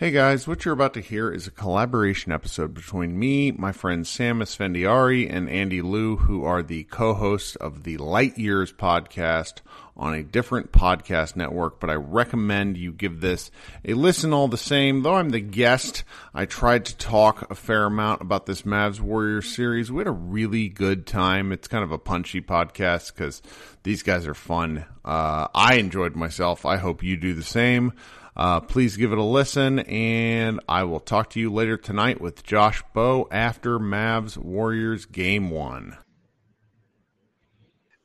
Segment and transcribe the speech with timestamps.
[0.00, 4.06] Hey guys, what you're about to hear is a collaboration episode between me, my friend
[4.06, 9.56] Sam Esfandiari, and Andy Liu, who are the co-hosts of the Light Years podcast
[9.98, 13.50] on a different podcast network, but I recommend you give this
[13.84, 15.02] a listen all the same.
[15.02, 19.54] Though I'm the guest, I tried to talk a fair amount about this Mavs Warriors
[19.54, 19.92] series.
[19.92, 21.52] We had a really good time.
[21.52, 23.42] It's kind of a punchy podcast because
[23.82, 24.86] these guys are fun.
[25.04, 26.64] Uh, I enjoyed myself.
[26.64, 27.92] I hope you do the same.
[28.36, 32.42] Uh, please give it a listen, and I will talk to you later tonight with
[32.44, 35.98] Josh Bowe after Mavs Warriors Game One.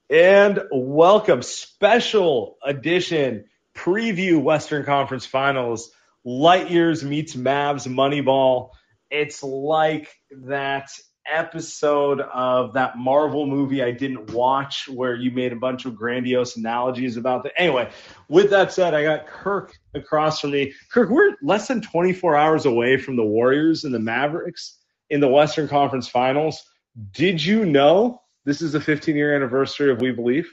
[0.09, 5.91] And welcome, special edition preview Western Conference Finals.
[6.24, 8.69] Light years meets Mavs Moneyball.
[9.12, 10.90] It's like that
[11.31, 16.58] episode of that Marvel movie I didn't watch where you made a bunch of grandiose
[16.58, 17.53] analogies about that.
[17.58, 17.90] Anyway,
[18.30, 20.74] with that said, I got Kirk across from me.
[20.91, 24.78] Kirk, we're less than 24 hours away from the Warriors and the Mavericks
[25.09, 26.64] in the Western Conference Finals.
[27.12, 30.52] Did you know this is the 15 year anniversary of We Believe?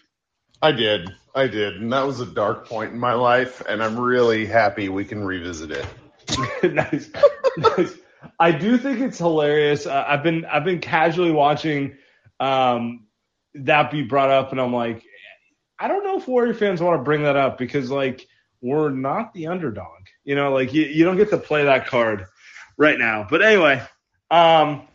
[0.61, 1.13] I did.
[1.35, 1.77] I did.
[1.77, 3.63] And that was a dark point in my life.
[3.69, 5.87] And I'm really happy we can revisit it.
[6.73, 7.11] nice.
[7.57, 7.95] nice.
[8.39, 9.87] I do think it's hilarious.
[9.87, 11.97] Uh, I've been I've been casually watching
[12.41, 13.07] um,
[13.55, 15.05] that be brought up, and I'm like,
[15.79, 18.27] I don't know if Warrior fans want to bring that up because like
[18.61, 22.27] we're not the underdog, you know, like you, you don't get to play that card
[22.77, 23.27] right now.
[23.29, 23.83] But anyway,
[24.31, 24.87] um,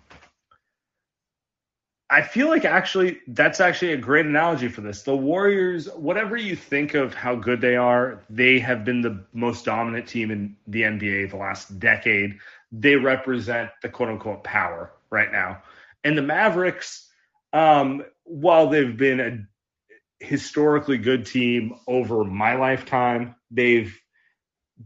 [2.09, 5.03] I feel like actually that's actually a great analogy for this.
[5.03, 9.65] The Warriors, whatever you think of how good they are, they have been the most
[9.65, 12.37] dominant team in the NBA the last decade
[12.71, 15.63] they represent the quote unquote power right now.
[16.03, 17.09] And the Mavericks,
[17.53, 23.97] um, while they've been a historically good team over my lifetime, they've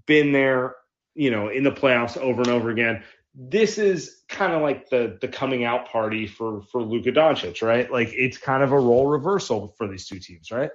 [0.05, 0.75] been there,
[1.15, 3.03] you know, in the playoffs over and over again.
[3.33, 7.89] This is kind of like the the coming out party for for Luka Doncic, right?
[7.89, 10.71] Like it's kind of a role reversal for these two teams, right?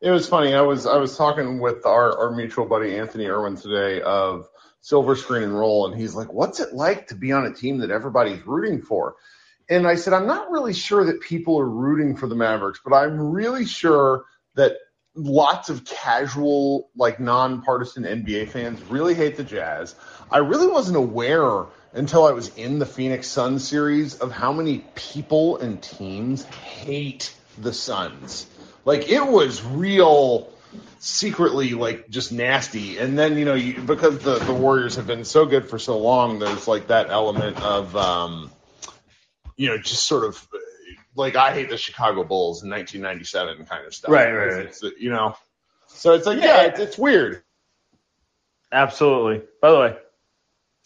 [0.00, 0.54] It was funny.
[0.54, 4.48] I was I was talking with our, our mutual buddy Anthony Irwin today of
[4.84, 5.86] silver screen and roll.
[5.86, 9.16] And he's like, what's it like to be on a team that everybody's rooting for?
[9.66, 12.92] And I said, I'm not really sure that people are rooting for the Mavericks, but
[12.92, 14.76] I'm really sure that
[15.14, 19.94] lots of casual, like nonpartisan NBA fans really hate the Jazz.
[20.30, 21.64] I really wasn't aware
[21.94, 27.34] until I was in the Phoenix Suns series of how many people and teams hate
[27.56, 28.46] the Suns.
[28.84, 30.52] Like it was real
[30.98, 32.98] secretly like just nasty.
[32.98, 35.98] And then you know you, because the the Warriors have been so good for so
[35.98, 38.50] long, there's like that element of um,
[39.56, 40.46] you know just sort of
[41.14, 44.10] like I hate the Chicago Bulls in 1997 kind of stuff.
[44.10, 44.92] Right, right, right.
[44.98, 45.36] You know,
[45.88, 47.42] so it's like yeah, it's, it's weird.
[48.72, 49.46] Absolutely.
[49.60, 49.96] By the way,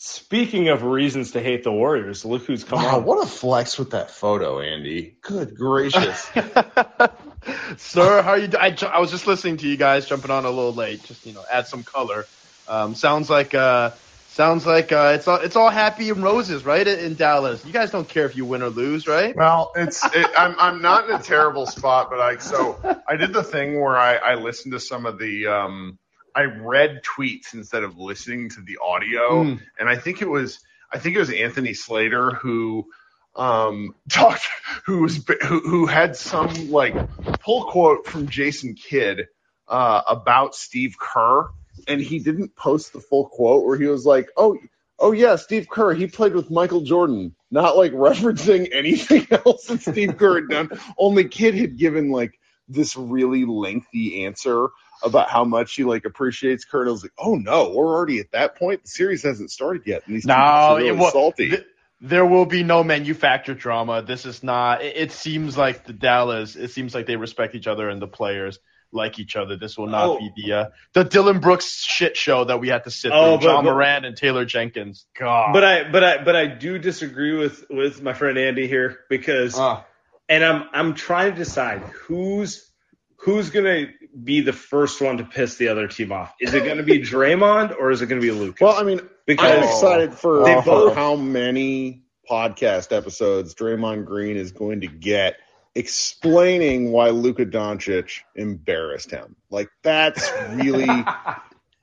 [0.01, 3.05] Speaking of reasons to hate the Warriors, look who's come wow, on.
[3.05, 5.17] What a flex with that photo, Andy.
[5.23, 6.31] Good gracious.
[7.77, 8.49] Sir, how are you?
[8.59, 11.33] I, I was just listening to you guys jumping on a little late, just you
[11.33, 12.25] know, add some color.
[12.67, 13.93] Um, sounds like uh,
[14.31, 16.87] Sounds like uh, it's all it's all happy and roses, right?
[16.87, 19.35] In Dallas, you guys don't care if you win or lose, right?
[19.35, 22.79] Well, it's it, I'm I'm not in a terrible spot, but I so
[23.09, 25.99] I did the thing where I I listened to some of the um
[26.37, 29.61] I read tweets instead of listening to the audio, Mm.
[29.81, 30.61] and I think it was
[30.93, 32.85] I think it was Anthony Slater who
[33.39, 34.45] um talked
[34.87, 36.95] who was who, who had some like
[37.41, 39.29] pull quote from Jason Kidd
[39.69, 41.49] uh about Steve Kerr
[41.89, 44.59] and he didn't post the full quote where he was like oh
[45.01, 49.83] oh yeah Steve Kerr he played with Michael Jordan not like referencing anything else that
[49.83, 50.71] Steve Kerr had done.
[50.99, 52.39] Only Kidd had given like
[52.69, 54.69] this really lengthy answer
[55.05, 58.21] about how much he like appreciates Kerr and I was like oh no we're already
[58.21, 58.85] at that point.
[58.85, 61.51] The series hasn't started yet and these No, really it salty.
[61.51, 61.67] th-
[62.01, 64.03] there will be no manufactured drama.
[64.03, 64.83] This is not.
[64.83, 66.55] It, it seems like the Dallas.
[66.57, 68.59] It seems like they respect each other and the players
[68.93, 69.57] like each other.
[69.57, 70.19] This will not Oh.
[70.19, 70.65] be the uh,
[70.95, 73.47] the Dillon Brooks shit show that we had to sit Oh, through.
[73.49, 75.07] but- John but- Morant and Taylor Jenkins.
[75.19, 75.53] God.
[75.53, 79.59] But I but I but I do disagree with with my friend Andy here because
[79.59, 79.83] Uh,
[80.29, 82.71] and I'm I'm trying to decide who's
[83.17, 83.89] who's gonna
[84.25, 86.35] be the first one to piss the other team off.
[86.41, 88.61] Is it gonna be Draymond or is it gonna be Lucas?
[88.61, 94.37] well I mean because I'm excited for, They both- how many podcast episodes Draymond Green
[94.37, 95.37] is going to get
[95.75, 99.37] explaining why Luka Doncic embarrassed him.
[99.51, 100.87] Like that's really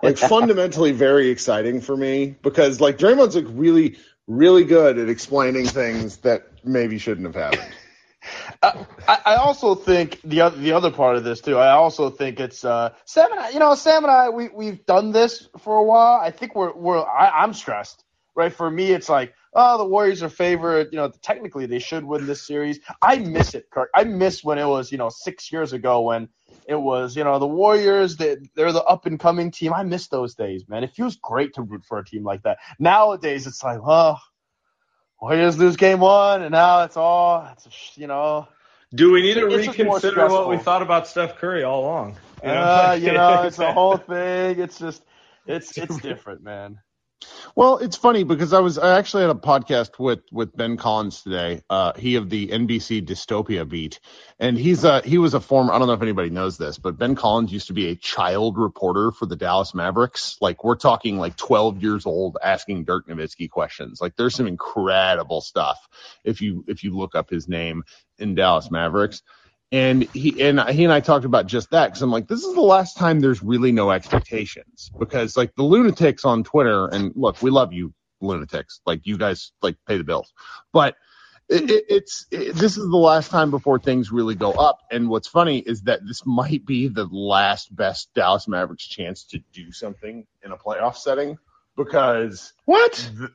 [0.04, 5.66] like fundamentally very exciting for me because like Draymond's like really really good at explaining
[5.66, 7.74] things that maybe shouldn't have happened.
[8.64, 8.86] I,
[9.26, 11.58] I also think the other the other part of this too.
[11.58, 13.50] I also think it's uh, Sam and I.
[13.50, 16.20] You know, Sam and I we we've done this for a while.
[16.22, 18.04] I think we're we're I, I'm stressed.
[18.36, 20.90] Right for me, it's like oh the Warriors are favored.
[20.92, 22.80] You know, technically they should win this series.
[23.02, 23.90] I miss it, Kirk.
[23.96, 26.30] I miss when it was you know six years ago when
[26.68, 28.18] it was you know the Warriors.
[28.18, 29.74] They, they're the up and coming team.
[29.74, 30.84] I miss those days, man.
[30.84, 32.58] It feels great to root for a team like that.
[32.80, 34.18] Nowadays, it's like oh.
[35.22, 38.48] Warriors lose game one, and now it's all, it's, you know,
[38.94, 41.82] do we need to It's just more reconsider what we thought about Steph Curry all
[41.82, 42.18] along?
[42.44, 44.60] You know, Uh, you know, it's the whole thing.
[44.60, 45.04] It's just,
[45.48, 46.80] it's it's different, man.
[47.56, 51.24] Well, it's funny because I was I actually had a podcast with with Ben Collins
[51.24, 51.62] today.
[51.70, 54.00] Uh, he of the NBC Dystopia beat,
[54.40, 55.72] and he's a he was a former.
[55.72, 58.58] I don't know if anybody knows this, but Ben Collins used to be a child
[58.58, 60.36] reporter for the Dallas Mavericks.
[60.42, 64.02] Like we're talking like 12 years old, asking Dirk Nowitzki questions.
[64.02, 65.88] Like there's some incredible stuff
[66.26, 67.84] if you if you look up his name
[68.18, 69.22] in Dallas Mavericks.
[69.72, 72.54] And he and he and I talked about just that because I'm like, this is
[72.54, 74.92] the last time there's really no expectations.
[75.00, 79.52] Because like the lunatics on Twitter and look, we love you lunatics, like you guys
[79.62, 80.34] like pay the bills,
[80.72, 80.96] but
[81.50, 84.80] it, it, it's it, this is the last time before things really go up.
[84.92, 89.40] And what's funny is that this might be the last best Dallas Mavericks chance to
[89.54, 91.38] do something in a playoff setting.
[91.76, 92.94] Because What?
[93.18, 93.30] th-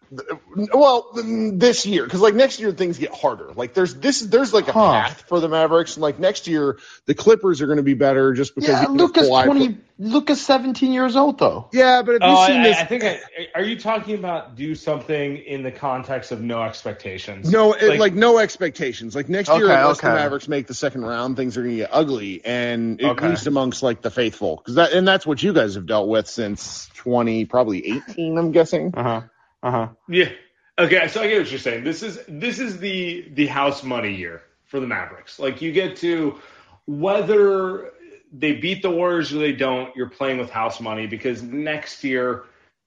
[0.56, 3.53] th- well, this year, because like next year things get harder.
[3.55, 4.93] Like there's this, there's like a Huh.
[5.03, 5.94] path for the Mavericks.
[5.97, 8.71] And like next year, the Clippers are going to be better just because.
[8.71, 9.79] Yeah, you Luka's fly- twenty.
[10.03, 11.69] Luka's seventeen years old though.
[11.73, 12.77] Yeah, but have you Oh, seen I, this?
[12.79, 13.05] I think.
[13.05, 13.21] I,
[13.55, 17.50] are you talking about do something in the context of no expectations?
[17.50, 19.15] no, it, like- like, no expectations.
[19.15, 20.09] Like next year, Okay, unless the.
[20.09, 23.29] Mavericks make the second round, things are going to get ugly, and at Okay.
[23.29, 26.27] least amongst like the faithful, because that and that's what you guys have dealt with
[26.27, 28.38] since twenty, probably eighteen.
[28.38, 28.94] I'm guessing.
[28.97, 29.19] Uh huh.
[29.62, 29.89] Uh huh.
[30.09, 30.31] Yeah.
[30.79, 31.84] Okay, so I get what you're saying.
[31.84, 35.39] This is this is the the house money year for the Mavericks.
[35.39, 36.39] Like you get to
[36.87, 37.91] whether
[38.32, 42.44] they beat the Warriors or they don't, you're playing with house money because next year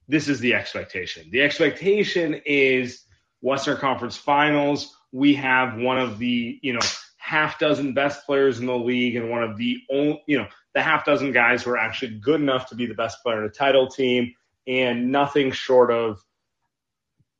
[0.08, 1.28] this is the expectation.
[1.30, 3.04] The expectation is
[3.40, 4.96] Western Conference Finals.
[5.12, 6.80] We have one of the, you know,
[7.18, 10.82] half dozen best players in the league and one of the only, you know, the
[10.82, 13.52] half dozen guys who are actually good enough to be the best player in a
[13.52, 14.34] title team
[14.66, 16.22] and nothing short of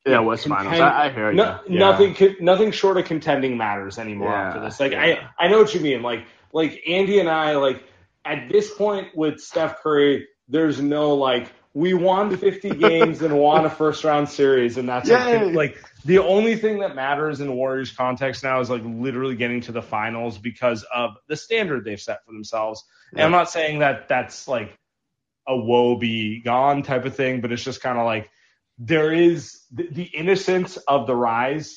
[0.07, 0.81] Yeah, West contend- Finals.
[0.83, 1.37] I, I hear you.
[1.37, 1.79] no, Yeah.
[1.79, 4.81] Nothing, co- nothing short of contending matters anymore Yeah, after this.
[4.81, 5.29] Like yeah.
[5.39, 6.03] I, I know what you mean.
[6.03, 7.83] Like, like Andy and I, like
[8.25, 13.65] at this point with Steph Curry, there's no like we won 50 games and won
[13.65, 17.91] a first round series, and that's like, like the only thing that matters in Warriors
[17.91, 22.25] context now is like literally getting to the finals because of the standard they've set
[22.25, 22.85] for themselves.
[23.13, 24.77] And I'm not saying that that's like
[25.49, 28.31] a woe be gone type of thing, but it's just kind of like
[28.79, 31.77] there is the, the innocence of the rise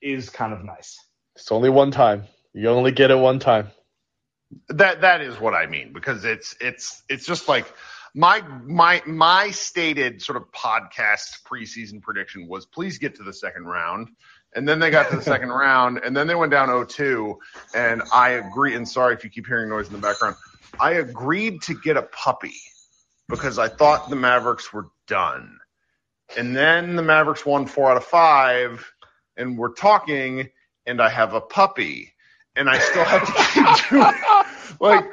[0.00, 0.98] is kind of nice.
[1.34, 2.24] It's only one time.
[2.52, 3.68] You only get it one time.
[4.68, 7.66] That that is what I mean because it's it's it's just like
[8.14, 13.64] my my my stated sort of podcast preseason prediction was please get to the second
[13.64, 14.08] round.
[14.54, 17.36] And then they got to the second round and then they went down 0-2
[17.74, 20.36] and I agree and sorry if you keep hearing noise in the background.
[20.80, 22.54] I agreed to get a puppy
[23.28, 25.58] because I thought the Mavericks were done.
[26.36, 28.90] And then the Mavericks won four out of five,
[29.36, 30.48] and we're talking,
[30.86, 32.14] and I have a puppy,
[32.54, 34.14] and I still have to keep doing
[34.80, 35.04] like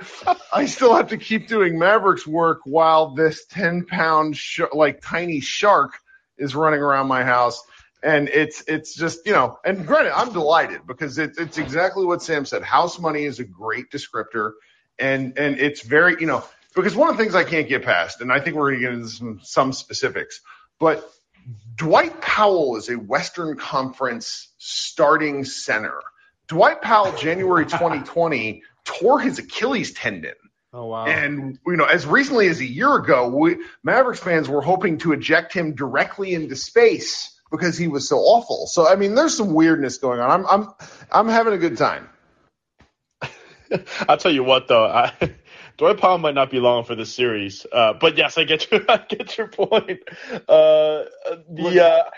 [0.52, 5.40] I still have to keep doing Mavericks work while this ten pound sh- like tiny
[5.40, 5.94] shark
[6.38, 7.62] is running around my house.
[8.02, 12.22] And it's it's just you know, and granted, I'm delighted because it's it's exactly what
[12.22, 12.64] Sam said.
[12.64, 14.54] House money is a great descriptor,
[15.00, 16.44] and and it's very you know
[16.76, 18.88] because one of the things I can't get past, and I think we're going to
[18.88, 20.42] get into some some specifics,
[20.84, 21.10] but
[21.76, 26.00] Dwight Powell is a Western Conference starting center.
[26.48, 30.36] Dwight Powell, January 2020, tore his Achilles tendon.
[30.74, 31.06] Oh wow!
[31.06, 35.14] And you know, as recently as a year ago, we, Mavericks fans were hoping to
[35.14, 38.66] eject him directly into space because he was so awful.
[38.68, 40.32] So I mean, there's some weirdness going on.
[40.32, 40.68] I'm I'm
[41.12, 42.10] I'm having a good time.
[44.10, 45.14] I'll tell you what, though, I,
[45.78, 48.82] Dwight Powell might not be long for this series, uh, but yes, I get your
[48.90, 50.00] I get your point.
[50.32, 51.06] Uh,
[51.50, 52.10] the uh,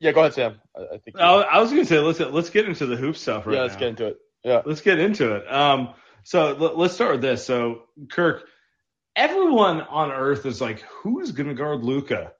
[0.00, 0.60] yeah, go ahead, Sam.
[0.76, 3.46] I, I think I, was going to say let's let's get into the hoop stuff
[3.46, 3.80] right yeah, let's now.
[3.80, 4.18] get into it.
[4.42, 5.52] Yeah, Let's get into it.
[5.52, 7.44] Um, so l- let's start with this.
[7.44, 8.48] So Kirk,
[9.14, 12.32] everyone on Earth is like, who's going to guard Luka?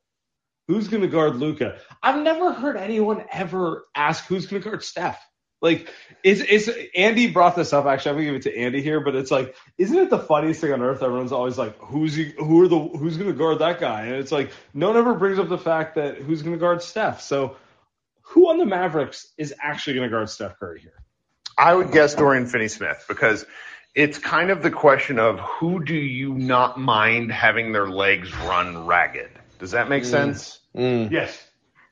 [0.67, 1.79] Who's going to guard Luka?
[2.03, 5.21] I've never heard anyone ever ask who's going to guard Steph.
[5.61, 7.87] Like, is is Andy brought this up?
[7.87, 10.61] Actually, I'm gonna give it to Andy here, but it's like, isn't it the funniest
[10.61, 11.03] thing on earth?
[11.03, 14.07] Everyone's always like, who's he, who are the who's gonna guard that guy?
[14.07, 17.21] And it's like, no one ever brings up the fact that who's gonna guard Steph.
[17.21, 17.57] So,
[18.23, 20.95] who on the Mavericks is actually gonna guard Steph Curry here?
[21.59, 23.45] I would guess Dorian Finney-Smith because
[23.95, 28.87] it's kind of the question of who do you not mind having their legs run
[28.87, 29.31] ragged.
[29.59, 30.61] Does that make sense?
[30.75, 31.11] Mm.
[31.11, 31.47] Yes.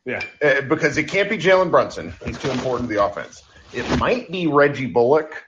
[0.04, 0.22] Yeah.
[0.42, 2.14] Uh, because it can't be Jalen Brunson.
[2.25, 3.42] He's too important to the offense.
[3.72, 5.44] It might be Reggie Bullock.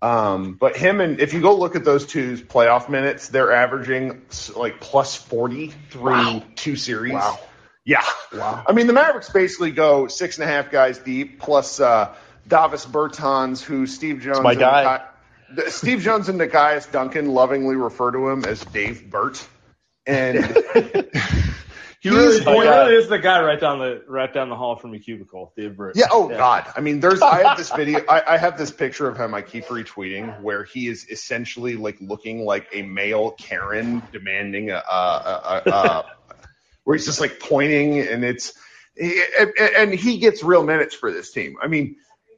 [0.00, 4.22] Um, but him and if you go look at those two's playoff minutes, they're averaging
[4.56, 7.12] like plus 40 through two series.
[7.12, 7.38] Wow.
[7.84, 8.04] Yeah.
[8.32, 8.64] Wow.
[8.66, 12.14] I mean, the Mavericks basically go six and a half guys deep, plus uh,
[12.48, 14.84] Davis Bertans, who Steve Jones, my and guy.
[15.54, 19.46] Nikai- Steve Jones and Nekias Duncan lovingly refer to him as Dave Burt,
[20.06, 20.38] and
[22.02, 24.74] He really, he going- really is the guy right down the right down the hall
[24.74, 25.94] from your cubicle, Dave Burke.
[25.94, 26.06] Yeah.
[26.10, 26.66] Oh God.
[26.76, 27.22] I mean, there's.
[27.22, 28.00] I have this video.
[28.08, 29.34] I, I have this picture of him.
[29.34, 34.82] I keep retweeting where he is essentially like looking like a male Karen demanding a,
[34.90, 36.04] a, a, a, a
[36.82, 38.52] where he's just like pointing, and it's
[38.98, 41.54] and he gets real minutes for this team.
[41.62, 41.94] I mean,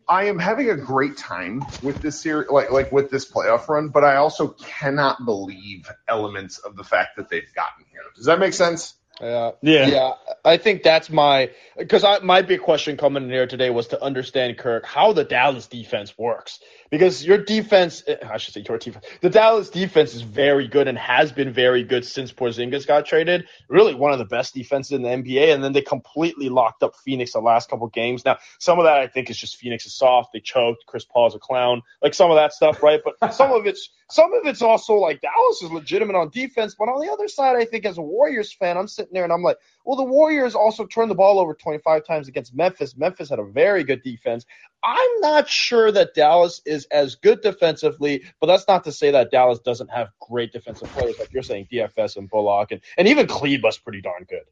[0.06, 3.88] I am having a great time with this series, like like with this playoff run,
[3.88, 8.02] but I also cannot believe elements of the fact that they've gotten here.
[8.14, 8.94] Does that make sense?
[9.20, 9.52] Yeah.
[9.62, 9.86] Yeah.
[9.86, 10.12] Yeah.
[10.44, 14.02] I think that's my because I my big question coming in here today was to
[14.02, 16.60] understand Kirk how the Dallas defense works
[16.94, 20.86] because your defense eh, I should say your defense the Dallas defense is very good
[20.86, 23.46] and has been very good since Porzingis got traded.
[23.68, 26.94] Really one of the best defenses in the NBA and then they completely locked up
[27.04, 28.24] Phoenix the last couple games.
[28.24, 31.34] Now some of that I think is just Phoenix is soft they choked Chris Paul's
[31.34, 33.00] a clown like some of that stuff right?
[33.04, 36.88] But some of it's some of it's also like Dallas is legitimate on defense but
[36.88, 39.42] on the other side I think as a Warriors fan I'm sitting there and I'm
[39.42, 42.96] like well, the Warriors also turned the ball over 25 times against Memphis.
[42.96, 44.46] Memphis had a very good defense.
[44.82, 49.30] I'm not sure that Dallas is as good defensively, but that's not to say that
[49.30, 53.26] Dallas doesn't have great defensive players like you're saying, DFS and Bullock, and, and even
[53.26, 54.42] Kleber's pretty darn good.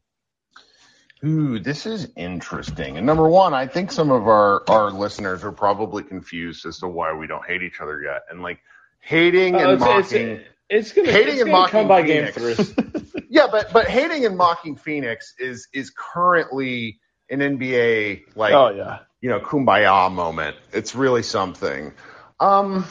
[1.25, 2.97] Ooh, this is interesting.
[2.97, 6.87] And number one, I think some of our, our listeners are probably confused as to
[6.87, 8.23] why we don't hate each other yet.
[8.29, 8.59] And like
[8.99, 10.27] hating and Uh, it's, mocking.
[10.27, 12.69] it's, it's gonna, Hating it's and gonna come mocking by game Phoenix.
[12.71, 13.02] three.
[13.33, 16.99] yeah, but but hating and mocking Phoenix is is currently
[17.31, 18.99] an NBA like Oh, yeah.
[19.21, 20.55] you know kumbaya moment.
[20.71, 21.93] It's really something.
[22.39, 22.85] Um,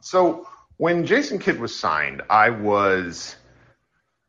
[0.00, 3.36] so when Jason Kidd was signed, I was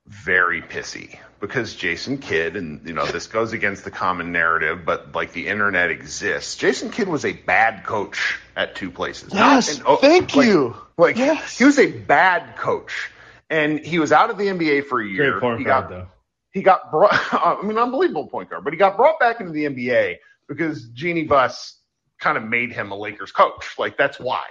[0.06, 5.16] very pissy because Jason Kidd, and you know this goes against the common narrative, but
[5.16, 6.56] like the internet exists.
[6.58, 9.34] Jason Kidd was a bad coach at two places.
[9.34, 10.76] Yes, an- oh, thank like- you.
[10.98, 11.58] Like Yes.
[11.58, 13.12] he was a bad coach,
[13.50, 15.32] and he was out of the NBA for a year.
[15.32, 16.08] Great point he guard got though.
[16.52, 17.12] he got brought.
[17.34, 21.24] I mean, unbelievable point guard, but he got brought back into the NBA because Jeanie
[21.24, 21.80] Buss
[22.20, 23.76] kind of made him a Lakers coach.
[23.78, 24.44] Like that's why.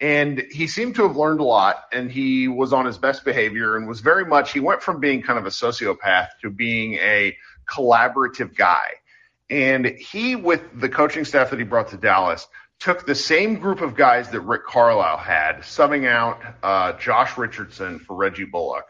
[0.00, 3.76] And he seemed to have learned a lot, and he was on his best behavior,
[3.76, 4.52] and was very much.
[4.52, 7.36] He went from being kind of a sociopath to being a
[7.70, 8.86] collaborative guy.
[9.48, 12.48] And he, with the coaching staff that he brought to Dallas,
[12.82, 18.00] took the same group of guys that Rick Carlisle had, subbing out uh, Josh Richardson
[18.00, 18.86] for Reggie Bullock,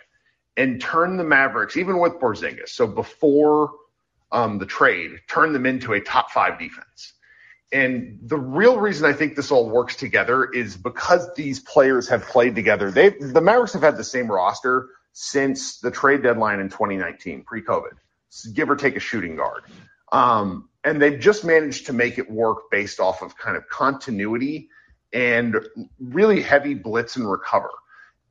[0.56, 3.72] and turned the Mavericks, even with Porzingis, so before
[4.30, 7.12] um, the trade, turned them into a top five defense.
[7.70, 12.22] And the real reason I think this all works together is because these players have
[12.25, 12.90] played together.
[12.90, 17.92] They the Mavericks have had the same roster since the trade deadline in 2019, pre-COVID.
[18.54, 19.64] give or take a shooting guard.
[20.11, 24.68] Um, and they've just managed to make it work based off of kind of continuity
[25.12, 25.56] and
[26.00, 27.70] really heavy blitz and recover.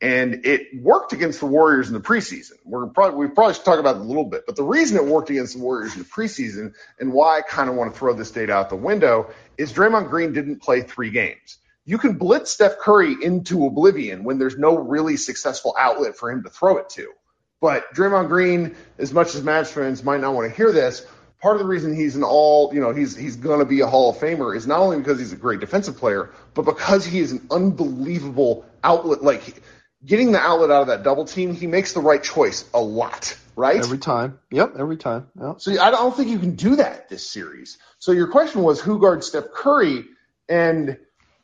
[0.02, 2.54] And it worked against the Warriors in the preseason.
[2.66, 5.06] We're probably we probably should talk about it a little bit, but the reason it
[5.06, 8.14] worked against the Warriors in the preseason and why I kind of want to throw
[8.14, 11.58] this data out the window is Draymond Green didn't play three games.
[11.86, 16.44] You can blitz Steph Curry into oblivion when there's no really successful outlet for him
[16.44, 17.12] to throw it to.
[17.60, 21.06] But Draymond Green, as much as Mavs fans might not want to hear this,
[21.42, 23.88] part of the reason he's an all, you know, he's he's going to be a
[23.88, 27.20] Hall of Famer is not only because he's a great defensive player, but because he
[27.20, 29.24] is an unbelievable outlet.
[29.24, 29.62] Like
[30.06, 33.38] getting the outlet out of that double team, he makes the right choice a lot,
[33.56, 33.78] right?
[33.78, 34.40] Every time.
[34.52, 35.28] Yep, every time.
[35.40, 35.62] Yep.
[35.62, 37.78] So I don't think you can do that this series.
[38.00, 40.06] So your question was who guards Steph Curry,
[40.48, 40.98] and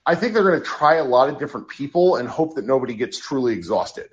[0.05, 2.93] I think they're going to try a lot of different people and hope that nobody
[2.93, 4.09] gets truly exhausted.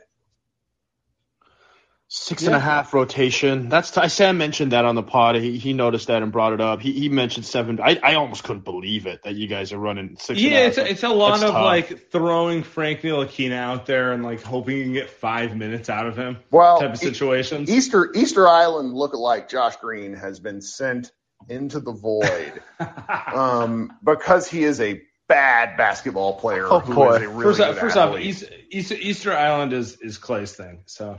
[2.16, 2.50] Six yeah.
[2.50, 3.68] and a half rotation.
[3.68, 5.34] That's t- Sam mentioned that on the pod.
[5.34, 6.80] He, he noticed that and brought it up.
[6.80, 7.80] He, he mentioned seven.
[7.82, 10.40] I, I almost couldn't believe it that you guys are running six.
[10.40, 11.64] Yeah, it's a, it's a lot That's of tough.
[11.64, 16.06] like throwing Frank Ntilikina out there and like hoping you can get five minutes out
[16.06, 16.38] of him.
[16.52, 17.68] Well, type of situations.
[17.68, 21.10] Easter Easter Island lookalike Josh Green has been sent
[21.48, 22.62] into the void
[23.34, 26.68] um, because he is a bad basketball player.
[26.70, 27.26] Oh boy!
[27.26, 30.84] Really first off, first off Easter, Easter Island is is Klay's thing.
[30.86, 31.16] So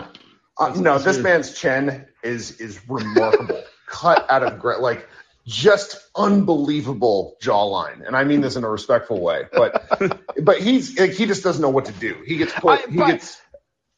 [0.57, 5.07] uh, no, this man's chin is is remarkable, cut out of like
[5.45, 9.43] just unbelievable jawline, and I mean this in a respectful way.
[9.51, 12.15] But but he's like, he just doesn't know what to do.
[12.25, 12.87] He gets put.
[12.87, 13.41] I, he but, gets.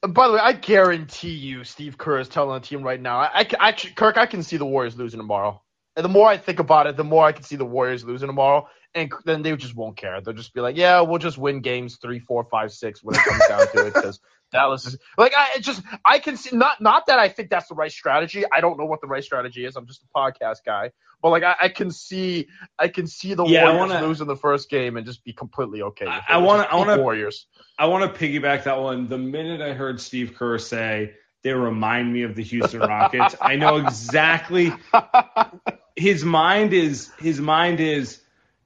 [0.08, 3.18] By the way, I guarantee you, Steve Kerr is telling the team right now.
[3.18, 5.62] I, I, I Kirk, I can see the Warriors losing tomorrow.
[5.98, 8.28] And the more I think about it, the more I can see the Warriors losing
[8.28, 8.70] tomorrow.
[8.94, 10.22] And then they just won't care.
[10.22, 13.22] They'll just be like, yeah, we'll just win games three, four, five, six when it
[13.22, 14.20] comes down to it because
[14.52, 17.76] Dallas is like I just I can see not not that I think that's the
[17.76, 18.46] right strategy.
[18.50, 19.76] I don't know what the right strategy is.
[19.76, 22.48] I'm just a podcast guy, but like I, I can see
[22.80, 25.34] I can see the yeah, Warriors wanna, lose in the first game and just be
[25.34, 26.08] completely okay.
[26.08, 27.48] I want to I want to Warriors.
[27.78, 29.10] I want to piggyback that one.
[29.10, 31.16] The minute I heard Steve Kerr say
[31.48, 34.74] they remind me of the Houston Rockets, I know exactly
[35.96, 38.20] his mind is his mind is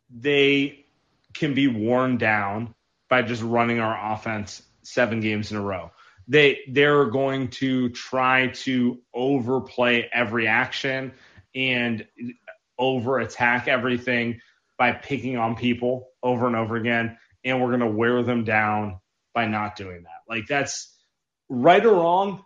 [0.09, 0.87] they
[1.35, 2.73] can be worn down
[3.07, 5.91] by just running our offense seven games in a row.
[6.27, 11.11] They they're going to try to overplay every action
[11.53, 12.07] and
[12.79, 14.41] over attack everything
[14.79, 17.15] by picking on people over and over again
[17.45, 18.99] and we're going to wear them down
[19.35, 20.21] by not doing that.
[20.27, 20.97] Like that's
[21.47, 22.43] right or wrong.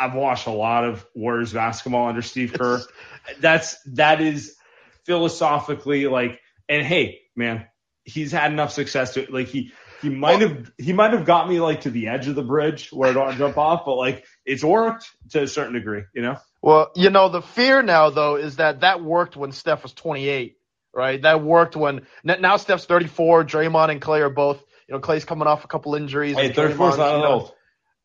[0.00, 2.80] I've watched a lot of Warriors basketball under Steve Kerr.
[3.40, 4.56] That's that is
[5.04, 7.66] philosophically like and hey, man,
[8.04, 11.60] he's had enough success to like he he might have he might have got me
[11.60, 14.64] like to the edge of the bridge where I don't jump off, but like it's
[14.64, 16.38] worked to a certain degree, you know.
[16.62, 20.56] Well, you know the fear now though is that that worked when Steph was 28,
[20.94, 21.20] right?
[21.20, 23.44] That worked when now Steph's 34.
[23.44, 26.36] Draymond and Klay are both, you know, Klay's coming off a couple injuries.
[26.36, 27.54] Hey, 34 is not old.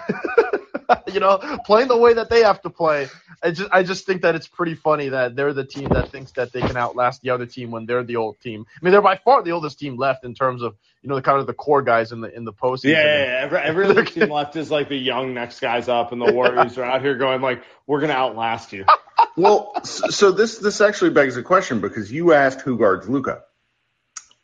[1.13, 3.07] you know, playing the way that they have to play.
[3.41, 6.31] I just I just think that it's pretty funny that they're the team that thinks
[6.33, 8.65] that they can outlast the other team when they're the old team.
[8.69, 11.21] I mean, they're by far the oldest team left in terms of you know the
[11.21, 12.91] kind of the core guys in the in the postseason.
[12.91, 13.39] Yeah, yeah, yeah.
[13.41, 16.77] every, every other team left is like the young next guys up, and the Warriors
[16.77, 18.85] are out here going like, we're gonna outlast you.
[19.35, 23.43] well, so this this actually begs a question because you asked who guards Luka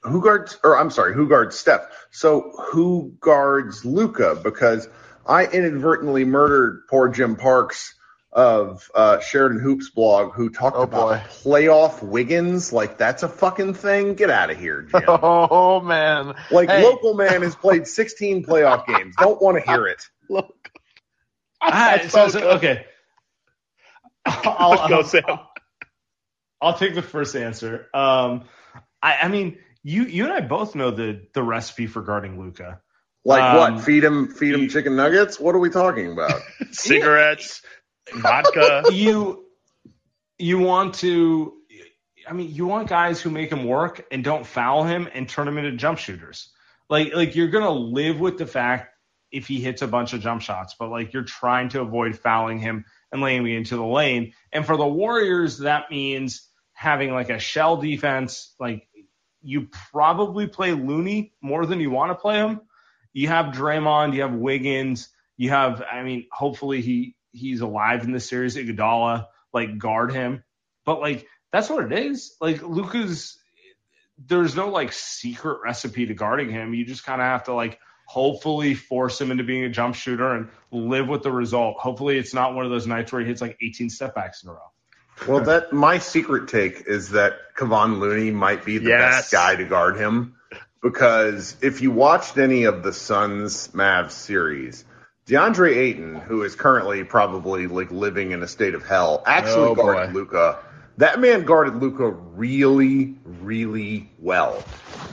[0.04, 1.88] Who guards, or I'm sorry, who guards Steph?
[2.12, 4.40] So who guards Luka?
[4.44, 4.90] Because
[5.30, 7.94] I inadvertently murdered poor Jim Parks
[8.32, 11.22] of uh, Sheridan Hoops blog who talked oh, about boy.
[11.30, 12.74] playoff Wiggins.
[12.74, 14.16] Like that's a fucking thing.
[14.16, 15.04] Get out of here, Jim.
[15.08, 16.34] Oh man.
[16.50, 16.84] Like hey.
[16.84, 19.16] local man has played 16 playoff games.
[19.18, 20.02] Don't want to hear it.
[20.30, 20.72] Look.
[21.62, 22.86] Ah, so, so, okay.
[24.26, 25.24] I'll, I'll, go, Sam.
[25.28, 25.52] I'll,
[26.62, 27.88] I'll, take the first answer.
[27.94, 28.46] Um,
[29.02, 32.82] I, I mean, you you and I both know the the recipe for guarding Luka.
[33.26, 33.84] Like um, what?
[33.84, 35.40] Feed him, feed him you, chicken nuggets.
[35.40, 36.42] What are we talking about?
[36.72, 37.62] Cigarettes,
[38.14, 38.84] vodka.
[38.92, 39.46] You,
[40.38, 41.54] you want to.
[42.28, 45.48] I mean, you want guys who make him work and don't foul him and turn
[45.48, 46.52] him into jump shooters.
[46.90, 48.96] Like, like you're gonna live with the fact
[49.32, 52.60] if he hits a bunch of jump shots, but like you're trying to avoid fouling
[52.60, 54.34] him and laying me into the lane.
[54.52, 58.56] And for the Warriors, that means having like a shell defense.
[58.60, 58.88] Like
[59.42, 62.62] you probably play Looney more than you want to play him
[63.14, 68.12] you have Draymond, you have Wiggins, you have, I mean, hopefully he he's alive in
[68.12, 68.56] the series.
[68.56, 70.44] Iguodala, like guard him,
[70.86, 72.36] but like that's what it is.
[72.42, 73.38] Like Luka's,
[74.18, 76.74] there's no like secret recipe to guarding him.
[76.74, 80.34] You just kind of have to like hopefully force him into being a jump shooter
[80.36, 81.78] and live with the result.
[81.78, 84.50] Hopefully it's not one of those nights where he hits like 18 step backs in
[84.50, 84.72] a row.
[85.28, 89.16] Well, that my secret take is that Kevon Looney might be the Yes.
[89.16, 90.36] best guy to guard him
[90.82, 94.86] because if you watched any of the Suns Mavs series,
[95.28, 99.76] DeAndre Ayton, who is currently probably like living in a state of hell, actually Oh,
[99.76, 100.16] guarded.
[100.16, 100.60] Luka.
[100.98, 104.62] That man guarded Luka really, really well,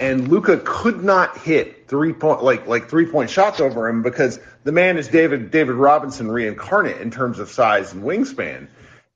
[0.00, 4.40] and Luka could not hit three point like like three point shots over him because
[4.64, 8.66] the man is David David Robinson reincarnate in terms of size and wingspan.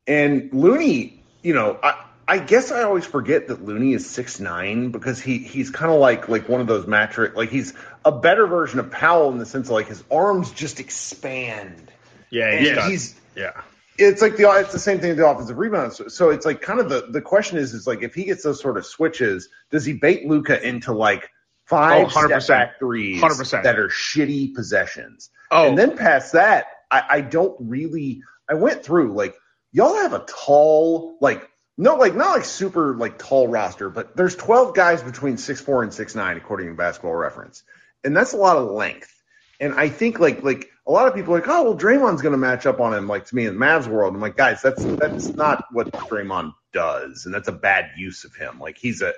[0.06, 4.92] And Looney, you know, I, I guess I always forget that Looney is six nine
[4.92, 8.46] because he he's kind of like like one of those matric like he's a better
[8.46, 11.90] version of Powell in the sense of like his arms just expand.
[12.30, 13.60] Yeah, he's, got- he's yeah.
[13.98, 15.92] it's like the it's the same thing with the offensive rebound.
[15.92, 18.44] So, so it's like kind of the the question is is like if he gets
[18.44, 21.30] those sort of switches, does he bait Luka into like
[21.64, 22.42] five Oh, 100%.
[22.42, 23.64] step back threes 100%.
[23.64, 25.30] that are shitty possessions?
[25.50, 28.22] Oh, And then past that, I, I don't really.
[28.48, 29.34] I went through like
[29.72, 31.49] y'all have a tall like
[31.80, 35.82] no like not like super like tall roster, but there's 12 guys between six four
[35.82, 37.62] and six nine according to Basketball Reference,
[38.04, 39.10] and that's a lot of length.
[39.58, 42.32] And I think like like a lot of people are like, oh well, Draymond's going
[42.32, 44.14] to match up on him like to me in the Mavs world.
[44.14, 48.34] I'm like, guys, that's that's not what Draymond does, and that's a bad use of
[48.34, 48.60] him.
[48.60, 49.14] Like he's a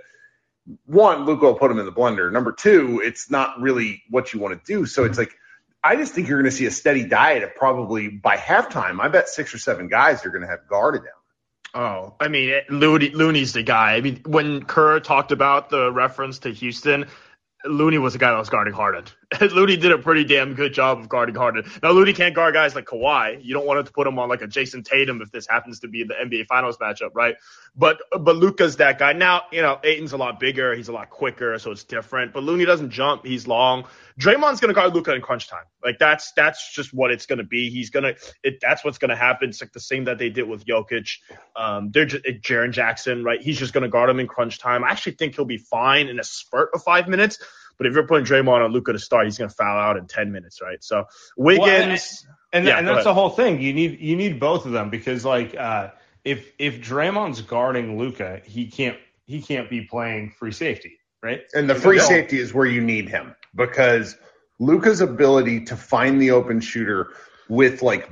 [0.87, 2.31] one, Luka will put him in the blender.
[2.31, 4.87] Number two, it's not really what you want to do.
[4.87, 5.35] So it's like
[5.83, 9.01] I just think you're going to see a steady diet of probably by halftime.
[9.01, 11.22] I bet six or seven guys are going to have guarded him.
[11.75, 13.95] Oh, I mean, Looney, Looney's the guy.
[13.95, 17.07] I mean, when Kerr talked about the reference to Houston,
[17.65, 19.05] Looney was the guy that was guarding Harden.
[19.41, 21.71] Looney did a pretty damn good job of guarding Harden.
[21.83, 23.43] Now, Looney can't guard guys like Kawhi.
[23.43, 25.89] You don't want to put him on like a Jayson Tatum if this happens to
[25.89, 27.37] be the NBA Finals matchup, right?
[27.77, 29.13] But but Luka's that guy.
[29.13, 30.75] Now, you know, Ayton's a lot bigger.
[30.75, 32.33] He's a lot quicker, so it's different.
[32.33, 33.25] But Looney doesn't jump.
[33.25, 33.85] He's long.
[34.21, 35.65] Draymond's gonna guard Luca in crunch time.
[35.83, 37.71] Like that's that's just what it's gonna be.
[37.71, 38.59] He's gonna it.
[38.61, 39.49] That's what's gonna happen.
[39.49, 41.17] It's like the same that they did with Jokic.
[41.57, 43.41] Um, they're just Jaren Jackson, right?
[43.41, 44.85] He's just gonna guard him in crunch time.
[44.85, 47.39] I actually think he'll be fine in a spurt of five minutes.
[47.83, 50.31] But if you're putting Draymond on Luka to start, he's gonna foul out in ten
[50.31, 50.83] minutes, right?
[50.85, 52.25] So Wiggins.
[52.53, 53.07] and, Yeah, and that's ahead.
[53.07, 53.61] the whole thing.
[53.61, 55.89] You need you need both of them because like uh,
[56.25, 61.41] if if Draymond's guarding Luka, he can't he can't be playing free safety, right?
[61.55, 64.17] And the free safety is where you need him because
[64.61, 67.09] Luka's ability to find the open shooter
[67.49, 68.09] with like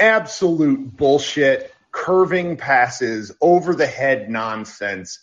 [0.00, 5.20] absolute bullshit, curving passes, over the head nonsense,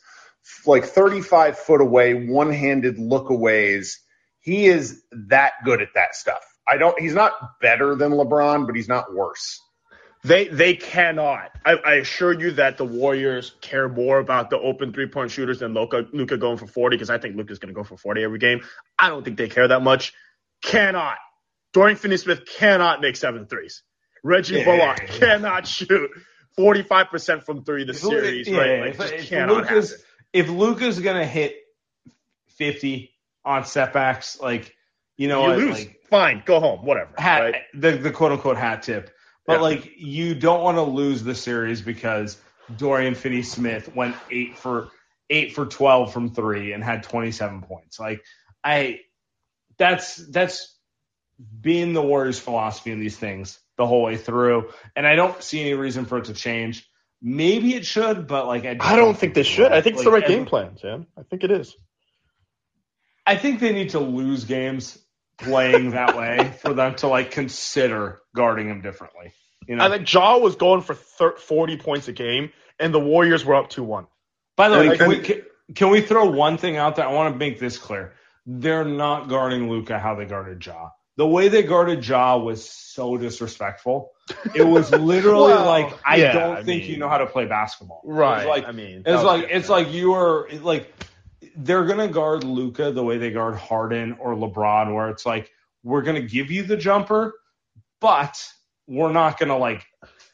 [0.65, 3.93] like 35 foot away, one handed lookaways.
[4.41, 6.43] He is that good at that stuff.
[6.67, 9.59] I don't, he's not better than LeBron, but he's not worse.
[10.23, 11.51] They they cannot.
[11.65, 15.59] I, I assure you that the Warriors care more about the open three point shooters
[15.59, 18.21] than Luka Luka going for forty because I think Luka's going to go for forty
[18.21, 18.61] every game.
[18.97, 20.13] I don't think they care that much.
[20.61, 21.15] Cannot.
[21.71, 23.83] Dorian Finney-Smith cannot make seven threes.
[24.21, 26.11] Reggie Yeah, Bullock cannot shoot
[26.53, 28.47] forty five percent from three If series.
[28.49, 28.79] yeah, right?
[28.81, 29.87] Like, just if cannot happen.
[30.33, 31.55] If Luka's gonna hit
[32.47, 33.11] fifty
[33.45, 34.75] on setbacks, like
[35.17, 35.79] you know You what, lose.
[35.79, 36.85] like Fine, go home.
[36.85, 37.11] Whatever.
[37.17, 37.55] hat, right?
[37.73, 39.11] the the quote unquote hat tip.
[39.45, 39.61] But Yeah.
[39.61, 42.37] like you don't want to lose the series because
[42.77, 44.89] Dorian Finney Smith went eight for
[45.29, 47.99] eight for twelve from three and had twenty seven points.
[47.99, 48.23] Like
[48.63, 49.01] I
[49.77, 50.75] that's that's
[51.61, 54.69] been the Warriors' philosophy in these things the whole way through.
[54.95, 56.88] And I don't see any reason for it to change.
[57.21, 59.71] Maybe it should, but like I, just I don't think they it should.
[59.71, 61.05] I think it's Like, the right game plan, Sam.
[61.17, 61.75] I think it is.
[63.25, 64.97] I think they need to lose games
[65.37, 69.33] playing that way for them to like consider guarding him differently.
[69.67, 69.85] You know.
[69.85, 73.55] I think Ja was going for thir- 40 points a game, and the Warriors were
[73.55, 74.07] up 2 1.
[74.55, 75.41] By the way, And- can, we, can,
[75.75, 77.07] can we throw one thing out there?
[77.07, 78.13] I want to make this clear.
[78.45, 80.89] They're not guarding Luka how they guarded Ja.
[81.19, 84.11] The way they guarded Ja was so disrespectful.
[84.55, 87.25] It was literally Well, like I yeah, don't I think mean- you know how to
[87.27, 88.01] play basketball.
[88.05, 88.47] Right.
[88.47, 90.93] like I mean, it's like it's like you are like
[91.57, 95.51] they're gonna guard Luka the way they guard Harden or LeBron, where it's like
[95.83, 97.33] we're gonna give you the jumper,
[97.99, 98.35] but
[98.87, 99.85] we're not gonna like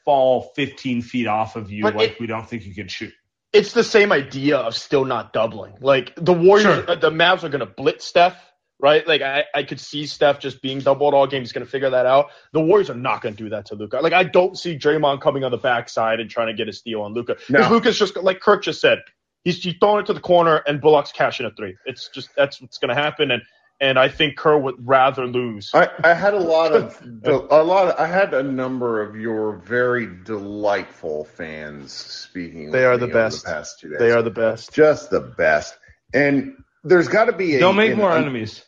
[0.06, 3.14] fall 15 feet off of you But like it- we don't think you can shoot.
[3.54, 5.74] it's the same idea of still not doubling.
[5.82, 6.92] Like the Warriors, Sure.
[6.92, 8.38] uh, the Mavs are going to blitz Steph,
[8.80, 9.08] right?
[9.08, 11.42] Like I, I could see Steph just being doubled all game.
[11.42, 12.32] He's going to figure that out.
[12.52, 14.00] The Warriors are not going to do that to Luka.
[14.02, 17.02] Like I don't see Draymond coming on the backside and trying to get a steal
[17.02, 17.36] on Luka.
[17.48, 17.70] Because No.
[17.70, 19.00] Luka's just like Kirk just said,
[19.44, 21.76] he's, he's throwing it to the corner and Bullock's cashing a three.
[21.86, 23.32] It's just that's what's going to happen.
[23.32, 23.42] And
[23.82, 25.72] and I think Kerr would rather lose.
[25.74, 27.90] I, I had a lot of a lot.
[27.90, 32.72] Of, I had a number of your very delightful fans speaking.
[32.72, 33.44] They with are the me over best.
[33.44, 34.00] The past two days.
[34.00, 34.74] They are the best.
[34.74, 35.78] just the best.
[36.14, 37.60] And there's got to be a.
[37.60, 38.64] Don't make an more enemies.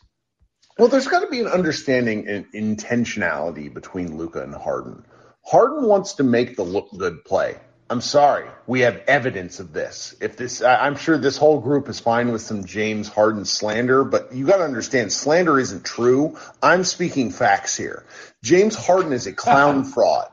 [0.78, 5.04] Well, there's got to be an understanding and intentionality between Luka and Harden.
[5.44, 7.56] Harden wants to make the look good play.
[7.90, 10.14] I'm sorry, we have evidence of this.
[10.20, 14.34] If this, I'm sure this whole group is fine with some James Harden slander, but
[14.34, 16.36] you got to understand, slander isn't true.
[16.62, 18.04] I'm speaking facts here.
[18.44, 20.28] James Harden is a clown fraud.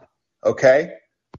[0.45, 0.95] Okay.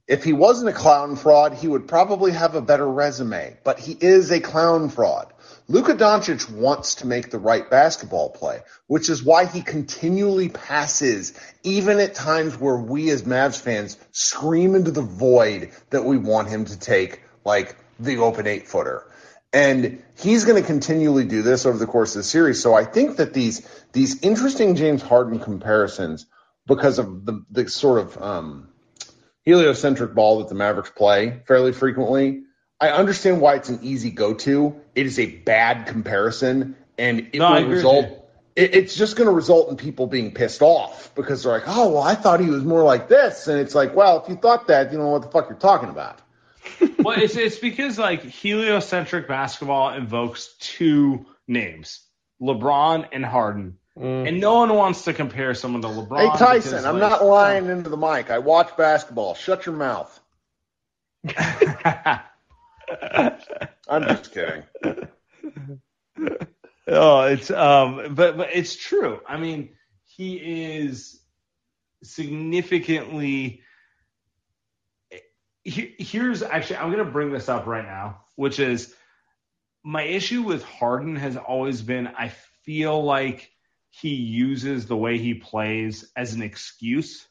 [0.07, 3.91] If he wasn't a clown fraud, he would probably have a better resume, but he
[3.91, 5.31] is a clown fraud.
[5.69, 11.37] Luka Doncic wants to make the right basketball play, which is why he continually passes,
[11.63, 16.47] even at times where we as Mavs fans scream into the void that we want
[16.47, 19.11] him to take, like the open eight footer.
[19.51, 22.61] And he's going to continually do this over the course of the series.
[22.61, 26.27] So I think that these these interesting James Harden comparisons,
[26.65, 28.69] because of the the sort of um,
[29.43, 32.43] heliocentric ball that the Mavericks play fairly frequently,
[32.79, 34.79] I understand why it's an easy go-to.
[34.93, 38.29] It is a bad comparison, and it No, will result.
[38.55, 41.89] It, it's just going to result in people being pissed off because they're like, "Oh,
[41.93, 44.67] well, I thought he was more like this," and it's like, "Well, if you thought
[44.67, 46.21] that, you don't know what the fuck you're talking about."
[46.99, 52.01] well, it's it's because like heliocentric basketball invokes two names,
[52.41, 54.27] LeBron and Harden, mm.
[54.27, 56.19] and no one wants to compare someone to LeBron.
[56.19, 57.27] Hey Tyson, because, I'm like- not oh.
[57.27, 58.29] lying into the mic.
[58.29, 59.33] I watch basketball.
[59.33, 60.19] Shut your mouth.
[62.89, 64.63] I'm just kidding.
[66.87, 69.19] oh, it's um, but but it's true.
[69.27, 69.69] I mean,
[70.05, 70.35] he
[70.77, 71.19] is
[72.03, 73.61] significantly.
[75.63, 78.93] He- Here's actually, I'm going to bring this up right now, which is
[79.83, 82.29] my issue with Harden has always been I
[82.63, 83.51] feel like
[83.89, 87.27] he uses the way he plays as an excuse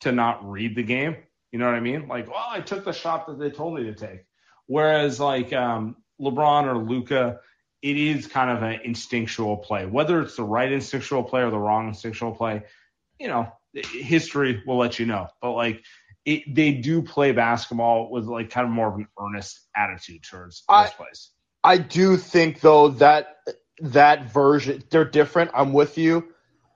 [0.00, 1.16] to not read the game.
[1.52, 2.08] You know what I mean?
[2.08, 4.25] Like, well, I took the shot that they told me to take.
[4.66, 7.40] Whereas like um, LeBron or Luka,
[7.82, 9.86] it is kind of an instinctual play.
[9.86, 12.62] Whether it's the right instinctual play or the wrong instinctual play,
[13.18, 15.28] you know, history will let you know.
[15.40, 15.84] But like,
[16.24, 20.64] it, they do play basketball with like kind of more of an earnest attitude towards
[20.68, 21.30] I- those plays.
[21.62, 23.38] I do think though that
[23.80, 25.50] that version they're different.
[25.52, 26.28] I'm with you.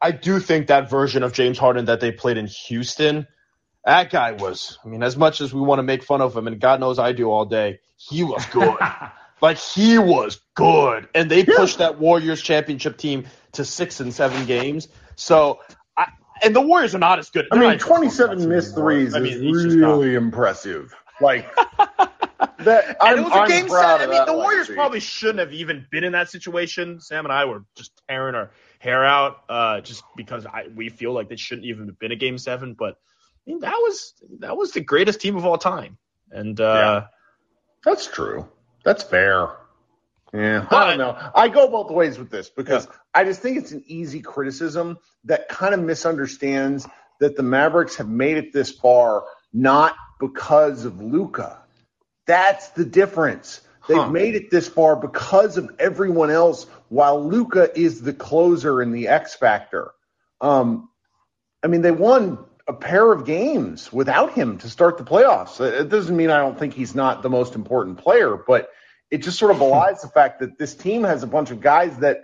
[0.03, 3.27] I do think that version of James Harden that they played in Houston,
[3.85, 4.79] that guy was.
[4.85, 6.99] I mean, as much as we want to make fun of him, and God knows
[6.99, 8.77] I do all day, he was good.
[9.41, 14.47] like he was good, and they pushed that Warriors championship team to six and seven
[14.47, 14.89] games.
[15.17, 15.61] So,
[15.97, 16.07] I,
[16.43, 17.47] and the Warriors are not as good.
[17.53, 18.91] I mean, 27 missed anymore.
[18.91, 19.89] threes I mean, is not.
[19.89, 20.95] really impressive.
[21.21, 21.55] Like
[22.59, 22.97] that.
[23.01, 24.09] I'm, And it was a game proud set.
[24.09, 24.75] I mean, the Warriors legacy.
[24.75, 27.01] probably shouldn't have even been in that situation.
[27.01, 31.13] Sam and I were just tearing our hair out uh, just because I, we feel
[31.13, 32.75] like they shouldn't even have been a game seven.
[32.75, 32.97] But I mean,
[33.59, 35.99] that was that was the greatest team of all time.
[36.31, 37.07] And uh,
[37.85, 38.49] That's true.
[38.85, 39.49] That's fair.
[40.33, 41.17] Yeah, I don't know.
[41.35, 45.49] I go both ways with this because I just think it's an easy criticism that
[45.49, 46.87] kind of misunderstands
[47.19, 51.59] that the Mavericks have made it this far not because of Luka.
[52.27, 53.61] That's the difference.
[53.89, 54.11] They've Huh.
[54.11, 59.09] made it this far because of everyone else, while Luka is the closer and the
[59.09, 59.91] X factor.
[60.41, 60.89] Um,
[61.63, 62.39] I mean, they won
[62.71, 65.61] a pair of games without him to start the playoffs.
[65.61, 68.71] It doesn't mean I don't think he's not the most important player, but
[69.11, 71.97] it just sort of belies the fact that this team has a bunch of guys
[71.99, 72.23] that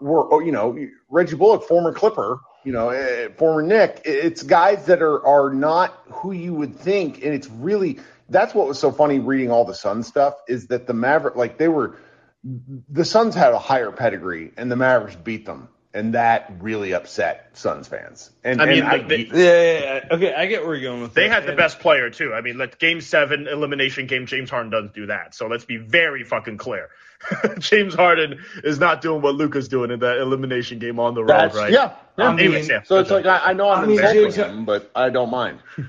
[0.00, 0.78] were, oh, you know,
[1.10, 4.00] Reggie Bullock, former Clipper, you know, eh, former Knick.
[4.06, 8.66] It's guys that are are not who you would think, and it's really that's what
[8.66, 11.98] was so funny reading all the Sun stuff is that the Maverick, like they were,
[12.42, 17.48] the Suns had a higher pedigree, and the Mavericks beat them, and that really upset
[17.54, 18.30] Suns fans.
[18.44, 20.14] And I mean, and they- Yeah, yeah, yeah.
[20.14, 21.30] Okay, I get where you're going with they it.
[21.32, 22.34] had the And- best player too.
[22.34, 25.34] I mean, like game seven elimination game, James Harden doesn't do that.
[25.34, 26.90] So let's be very fucking clear.
[27.58, 31.54] James Harden is not doing what Luka's doing in that elimination game on the road,
[31.54, 31.72] right?
[31.72, 31.94] Yeah.
[32.18, 32.28] yeah.
[32.28, 32.82] Um, anyways, yeah.
[32.82, 35.30] So it's like I, I know I'm I mean, insulting James- him, but I don't
[35.30, 35.60] mind.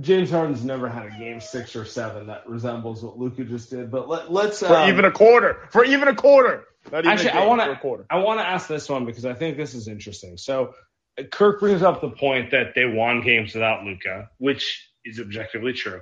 [0.00, 3.90] James Harden's never had a game six or seven that resembles what Luca just did.
[3.90, 5.66] But let, let's For um, even a quarter.
[5.72, 6.64] For even a quarter.
[6.92, 8.02] Not even Actually, a I want for a quarter.
[8.04, 10.36] to I want to ask this one because I think this is interesting.
[10.36, 10.74] So,
[11.30, 16.00] Kirk brings up the point that they won games without Luka, which is objectively true.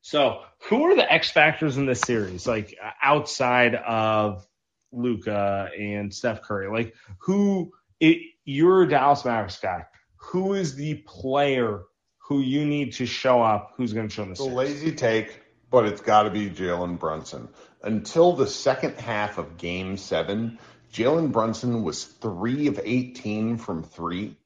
[0.00, 4.46] So, who are the X factors in this series, like uh, outside of
[4.92, 6.68] Luka and Steph Curry?
[6.70, 7.72] Like, who?
[8.00, 9.84] It, you're a Dallas Mavericks guy.
[10.16, 11.82] Who is the player
[12.28, 13.72] who you need to show up?
[13.76, 14.56] Who's going to show in this It's a series?
[14.82, 17.48] lazy take, but it's got to be Jalen Brunson.
[17.82, 20.58] Until the second half of Game Seven,
[20.92, 24.36] Jalen Brunson was three of eighteen from three,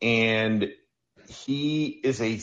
[0.00, 0.70] and
[1.28, 2.36] he is a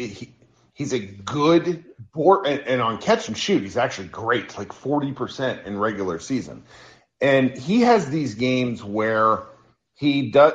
[0.00, 0.34] he,
[0.74, 5.12] he's a good board and, and on catch and shoot, he's actually great, like forty
[5.12, 6.64] percent in regular season.
[7.20, 9.44] And he has these games where
[9.94, 10.52] he does.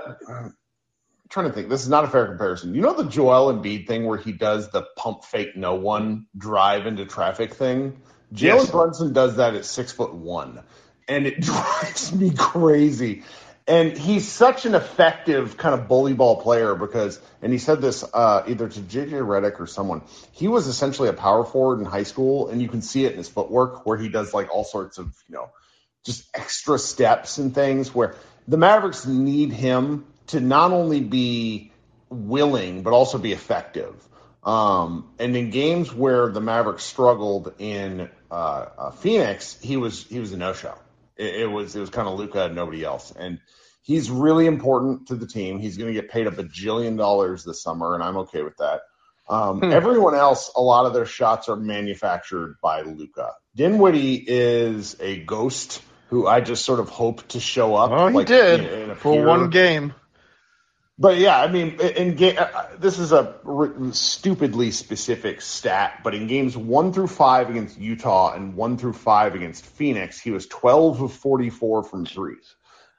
[1.30, 1.70] Trying to think.
[1.70, 2.74] This is not a fair comparison.
[2.74, 6.88] You know the Joel Embiid thing where he does the pump fake no one drive
[6.88, 8.02] into traffic thing.
[8.34, 8.72] Jalen Yes.
[8.72, 10.64] Brunson does that at six foot one,
[11.08, 13.24] and it drives me crazy.
[13.68, 18.04] And he's such an effective kind of bully ball player because, and he said this
[18.04, 20.02] uh, either to JJ Redick or someone.
[20.32, 23.20] He was essentially a power forward in high school, and you can see it in
[23.20, 25.52] his footwork where he does like all sorts of you know
[26.04, 28.16] just extra steps and things where
[28.48, 31.72] the Mavericks need him to not only be
[32.10, 33.96] willing but also be effective.
[34.44, 38.34] Um, and in games where the Mavericks struggled in uh,
[38.78, 40.76] uh, Phoenix, he was he was a no show.
[41.18, 43.40] It, it was it was kind of Luka and nobody else, and
[43.82, 45.60] he's really important to the team.
[45.60, 48.82] He's going to get paid a bajillion dollars this summer, and I'm okay with that.
[49.30, 49.72] Um, Hmm.
[49.72, 53.34] Everyone else, a lot of their shots are manufactured by Luka.
[53.56, 57.92] Dinwiddie is a ghost who I just sort of hope to show up.
[57.92, 59.94] Oh, he like, did for one game.
[61.02, 63.36] But yeah, I mean, in game, uh, uh, this is a
[63.94, 69.34] stupidly specific stat, but in games one through five against Utah and one through five
[69.34, 72.54] against Phoenix, he was 12 of 44 from threes.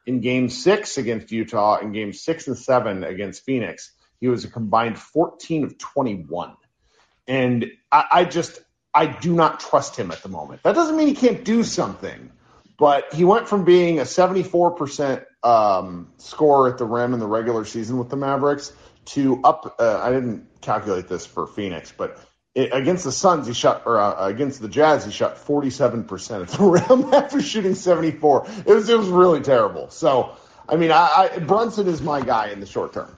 [0.06, 4.50] In game six against Utah and game six and seven against Phoenix, he was a
[4.50, 6.56] combined 14 of 21.
[7.28, 8.60] And I, I just,
[8.94, 10.62] I do not trust him at the moment.
[10.62, 12.32] That doesn't mean he can't do something,
[12.80, 17.66] but he went from being a 74% um, scorer at the rim in the regular
[17.66, 18.72] season with the Mavericks
[19.04, 19.76] to up.
[19.78, 22.18] Uh, I didn't calculate this for Phoenix, but
[22.54, 26.48] it, against the Suns, he shot, or uh, against the Jazz, he shot 47% at
[26.48, 26.64] the
[26.96, 28.46] rim after shooting 74.
[28.64, 29.90] It was, it was really terrible.
[29.90, 33.14] So, I mean, I, I Brunson is my guy in the short term.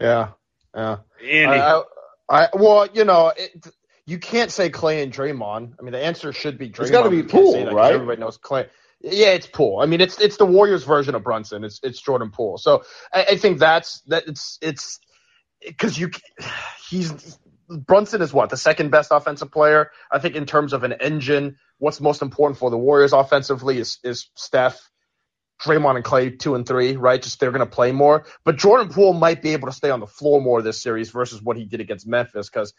[0.00, 0.28] Yeah,
[0.74, 0.98] yeah.
[1.22, 1.82] Andy, I, I,
[2.30, 3.66] I well, you know, it,
[4.06, 5.74] you can't say Klay and Draymond.
[5.78, 6.80] I mean, the answer should be Draymond.
[6.80, 7.92] It's gotta be You Poole, right?
[7.92, 8.68] Everybody knows Klay.
[9.00, 9.80] Yeah, it's Poole.
[9.80, 11.64] I mean, it's it's the Warriors version of Brunson.
[11.64, 12.58] It's it's Jordan Poole.
[12.58, 14.26] So I, I think that's that.
[14.26, 15.00] It's it's
[15.64, 16.10] because you
[16.88, 17.38] he's
[17.68, 19.90] Brunson is what the second best offensive player.
[20.10, 23.98] I think in terms of an engine, what's most important for the Warriors offensively is
[24.04, 24.80] is Steph.
[25.62, 27.20] Draymond and Klay two and three, right?
[27.20, 28.26] Just they're going to play more.
[28.44, 31.40] But Jordan Poole might be able to stay on the floor more this series versus
[31.40, 32.50] what he did against Memphis.
[32.50, 32.74] Because,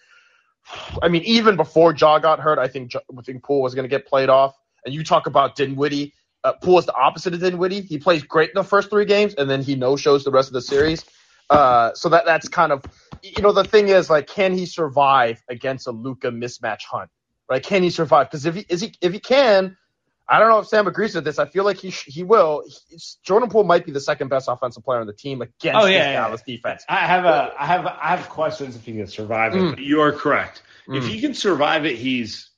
[1.01, 3.89] I mean, even before Ja got hurt, I think I think Poole was going to
[3.89, 4.55] get played off.
[4.85, 6.13] And you talk about Dinwiddie.
[6.43, 7.81] Uh, Poole is the opposite of Dinwiddie.
[7.81, 10.49] He plays great in the first three games, and then he no shows the rest
[10.49, 11.03] of the series.
[11.49, 12.83] Uh, so that that's kind of,
[13.23, 17.09] you know, the thing is like, can he survive against a Luka mismatch hunt?
[17.49, 17.63] Right?
[17.63, 18.29] Can he survive?
[18.29, 19.77] Because if he is he if he can,
[20.29, 21.39] I don't know if Sam agrees with this.
[21.39, 22.63] I feel like he sh- he will.
[22.89, 25.85] He's- Jordan Poole might be the second best offensive player on the team against Oh,
[25.85, 26.83] this yeah, yeah, Dallas defense.
[26.89, 29.59] I have a, I have, I have questions if he can survive it.
[29.59, 29.83] Mm.
[29.83, 30.63] you are correct.
[30.89, 31.07] If Mm.
[31.07, 32.49] he can survive it, he's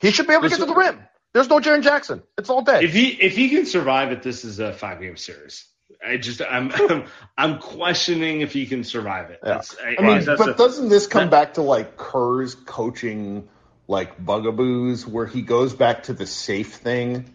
[0.00, 1.00] He should be able to get to the rim.
[1.34, 2.22] There's no Jaren Jackson.
[2.38, 2.84] It's all dead.
[2.84, 5.66] if he if he can survive it, this is a five game series.
[6.06, 7.04] I just I'm I'm,
[7.36, 9.40] I'm questioning if he can survive it.
[9.44, 9.62] Yeah.
[9.82, 13.48] I, I mean, but a- doesn't this come that- back to like Kerr's coaching,
[13.88, 17.34] like bugaboos, where he goes back to the safe thing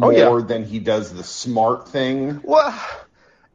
[0.00, 0.46] Oh, more yeah.
[0.46, 2.40] than he does the smart thing?
[2.42, 2.74] Well,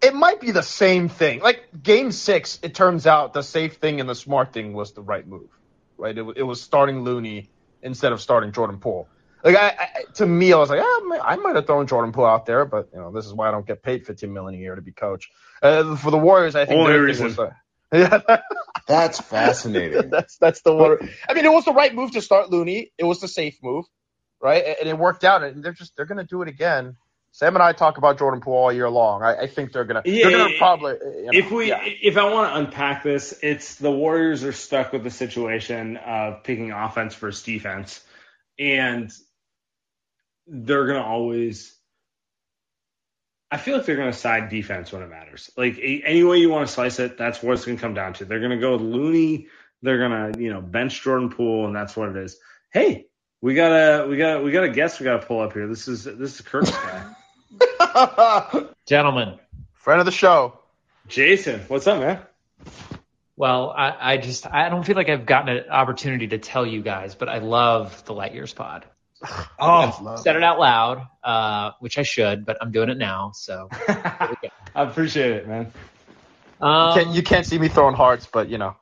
[0.02, 1.40] it might be the same thing.
[1.40, 5.02] Like game six, it turns out the safe thing and the smart thing was the
[5.02, 5.50] right move,
[5.98, 6.18] right?
[6.18, 9.10] It, it was starting Looney instead of starting Jordan Poole.
[9.44, 12.26] Like I, I to me, I was like, ah, I might have thrown Jordan Poole
[12.26, 14.62] out there, but you know, this is why I don't get paid 15 million a
[14.64, 15.30] year to be coach.
[15.62, 17.26] Uh, for the Warriors, I think Only their reason.
[17.28, 17.52] was the-
[17.94, 18.40] yeah,
[18.88, 20.10] That's fascinating.
[20.12, 20.97] that's that's the one.
[21.28, 22.91] I mean, it was the right move to start Looney.
[22.97, 23.86] It was the safe move,
[24.41, 24.63] right?
[24.80, 25.43] And it worked out.
[25.43, 26.95] And they're just they're gonna do it again.
[27.32, 29.21] Sam and I talk about Jordan Poole all year long.
[29.21, 31.84] I, I think they're gonna Yeah, they're gonna probably you know, if we yeah.
[31.84, 36.43] if I want to unpack this, it's the Warriors are stuck with the situation of
[36.43, 38.04] picking offense versus defense,
[38.58, 39.12] and
[40.47, 41.77] they're gonna always.
[43.50, 45.50] I feel like they're gonna side defense when it matters.
[45.56, 48.14] Like a- any way you want to slice it, that's what it's gonna come down
[48.14, 48.26] to.
[48.26, 49.48] They're gonna go with Looney.
[49.82, 52.38] They're gonna you know bench Jordan Poole, and that's what it is.
[52.72, 53.08] Hey,
[53.42, 55.68] we got a we got we got a guest we got to pull up here.
[55.68, 57.14] This is this is Curtis guy.
[58.86, 59.39] Gentlemen,
[59.74, 60.60] friend of the show.
[61.08, 62.20] Jason, what's up, man?
[63.38, 66.82] well, I, I just, I don't feel like I've gotten an opportunity to tell you
[66.82, 68.86] guys, but I love the Light Years pod.
[69.59, 73.32] Oh, Said it out loud, uh, which I should, but I'm doing it now.
[73.34, 74.36] So, I
[74.76, 75.72] appreciate it, man.
[76.61, 78.76] um, Can't, you can't see me throwing hearts, but you know.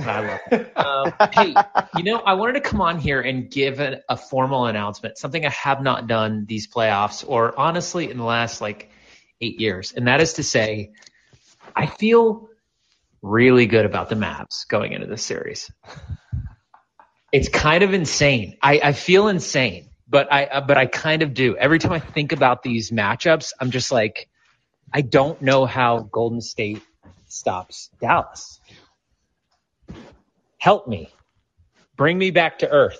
[0.00, 0.76] I love it.
[0.76, 1.54] Um, hey,
[1.96, 5.44] you know, I wanted to come on here and give a, a formal announcement, something
[5.44, 8.90] I have not done these playoffs or honestly in the last like
[9.40, 9.92] eight years.
[9.92, 10.92] And that is to say,
[11.74, 12.48] I feel
[13.22, 15.70] really good about the Mavs going into this series.
[17.36, 18.56] It's kind of insane.
[18.62, 19.90] I, I feel insane.
[20.08, 21.56] but I uh, but I kind of do.
[21.56, 24.28] Every time I think about these matchups, I'm just like,
[24.92, 26.82] I don't know how Golden State
[27.28, 28.60] stops Dallas.
[30.58, 31.08] Help me.
[31.96, 32.98] Bring me back to earth.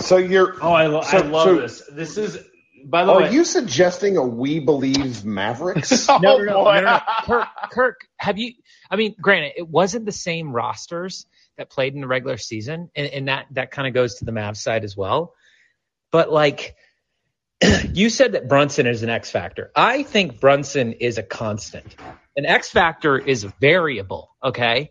[0.00, 0.54] So you're.
[0.62, 1.82] Oh, I, lo- So- I love so- this.
[1.92, 2.38] This is,
[2.84, 6.08] by the Are way, are you suggesting a we believe Mavericks?
[6.08, 6.74] No, Oh, no, no, no, boy.
[6.76, 7.00] no, no.
[7.24, 8.52] Kirk, Kirk, have you?
[8.90, 11.26] I mean, granted, it wasn't the same rosters
[11.58, 14.32] that played in the regular season, and, and that that kind of goes to the
[14.32, 15.34] Mavs side as well.
[16.10, 16.74] But like,
[17.92, 19.70] you said that Brunson is an X factor.
[19.76, 21.96] I think Brunson is a constant.
[22.36, 24.30] An X factor is variable.
[24.42, 24.90] Okay.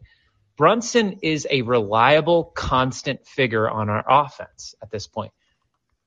[0.57, 5.31] Brunson is a reliable, constant figure on our offense at this point.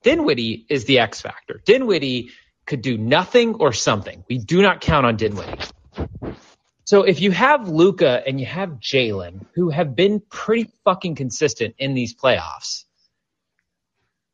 [0.03, 1.61] Dinwiddie is the X factor.
[1.65, 2.31] Dinwiddie
[2.67, 4.25] could do nothing or something.
[4.29, 5.59] We do not count on Dinwiddie.
[6.91, 11.77] So if you have Luka and you have Jalen, who have been pretty fucking consistent
[11.79, 12.83] in these playoffs,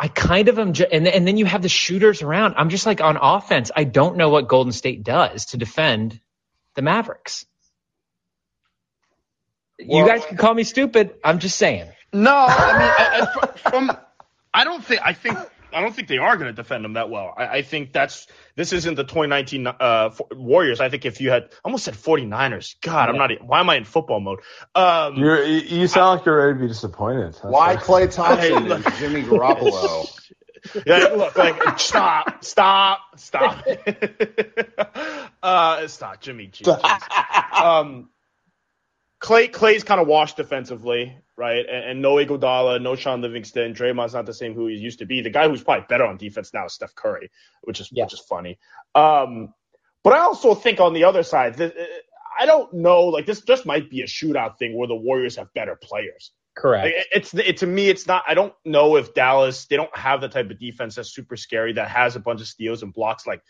[0.00, 2.54] I kind of am, and, and then you have the shooters around.
[2.56, 3.70] I'm just like on offense.
[3.76, 6.18] I don't know what Golden State does to defend
[6.76, 7.44] the Mavericks.
[9.78, 11.12] you guys can call me stupid.
[11.22, 11.90] I'm just saying.
[12.14, 13.92] No, I mean, I, I, fr- from
[14.54, 15.36] I don't think I think
[15.72, 17.34] I don't think they are going to defend them that well.
[17.36, 19.74] I, I think that's this isn't the 2019 uh,
[20.12, 20.80] F- Warriors.
[20.80, 22.76] I think if you had almost said 49ers.
[22.80, 23.30] God, I'm not.
[23.44, 24.40] Why am I in football mode?
[24.74, 27.34] Um, You're, you you sound like you're ready to be disappointed.
[27.34, 27.76] That's Why why.
[27.76, 30.08] Klay Thompson and Jimmy Garoppolo?
[30.86, 33.66] yeah, look, like stop, stop, stop.
[35.42, 36.64] uh, stop, Jimmy G.
[36.64, 37.52] jeez.
[37.60, 38.10] um,
[39.20, 41.64] Klay Klay's kind of washed defensively, right?
[41.68, 43.74] And, and no Iguodala, no Shaun Livingston.
[43.74, 45.20] Draymond's not the same who he used to be.
[45.20, 47.30] The guy who's probably better on defense now is Steph Curry,
[47.62, 48.04] which is Yeah.
[48.04, 48.58] which is funny.
[48.94, 49.52] Um,
[50.02, 51.70] but I also think on the other side, uh,
[52.38, 53.04] I don't know.
[53.04, 56.32] Like this just might be a shootout thing where the Warriors have better players.
[56.56, 56.86] Correct.
[56.86, 58.24] Like, it's it, to me, it's not.
[58.26, 61.72] I don't know if Dallas they don't have the type of defense that's super scary
[61.74, 63.42] that has a bunch of steals and blocks like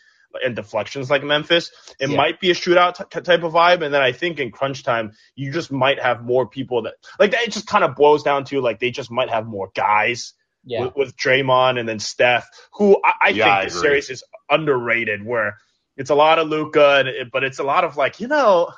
[0.43, 1.71] and deflections like Memphis.
[1.99, 2.17] It Yeah.
[2.17, 5.13] might be a shootout t- type of vibe, and then I think in crunch time
[5.35, 8.61] you just might have more people that like it just kind of boils down to
[8.61, 10.85] like they just might have more guys Yeah.
[10.85, 13.81] with, with Draymond and then Steph, who I, I Yeah, think I the agree.
[13.81, 15.25] series is underrated.
[15.25, 15.57] Where
[15.95, 18.71] it's a lot of Luka, and it, but it's a lot of like you know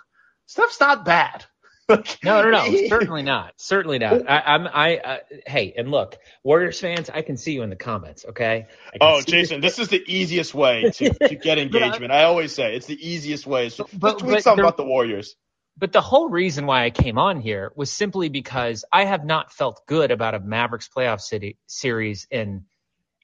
[0.45, 1.45] Steph's not bad.
[1.89, 3.53] Like, No, no, no, he- certainly not.
[3.57, 4.29] Certainly not.
[4.29, 5.17] I, I'm, I, uh,
[5.47, 8.67] hey, and look, Warriors fans, I can see you in the comments, okay?
[9.01, 12.11] Oh, see Jason, this is the easiest way to, to get engagement.
[12.11, 13.69] I always say it's the easiest way.
[13.69, 15.35] So But- just tweet but something there- about the Warriors.
[15.77, 19.53] But the whole reason why I came on here was simply because I have not
[19.53, 22.65] felt good about a Mavericks playoff city series in,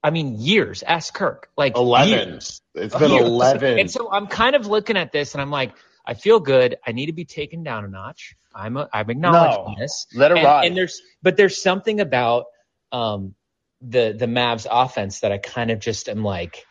[0.02, 0.82] I mean, years.
[0.82, 1.50] Ask Kirk.
[1.58, 2.30] Like Eleven.
[2.30, 2.62] years.
[2.74, 3.26] It's been Years.
[3.26, 3.78] eleven.
[3.80, 5.74] And so I'm kind of looking at this and I'm like,
[6.08, 6.78] I feel good.
[6.86, 8.36] I need to be taken down a notch.
[8.54, 9.76] I'm a, I'm acknowledging No.
[9.80, 10.08] this.
[10.14, 10.68] Let it and, ride.
[10.68, 12.46] and there's but there's something about
[12.92, 13.36] um
[13.82, 16.66] the the Mavs offense that I kind of just am like,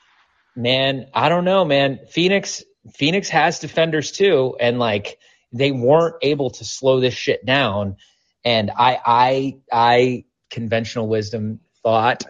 [0.56, 2.00] man, I don't know, man.
[2.10, 2.62] Phoenix
[2.94, 5.18] Phoenix has defenders too, and like
[5.52, 7.96] they weren't able to slow this shit down.
[8.44, 12.24] And I I I conventional wisdom thought,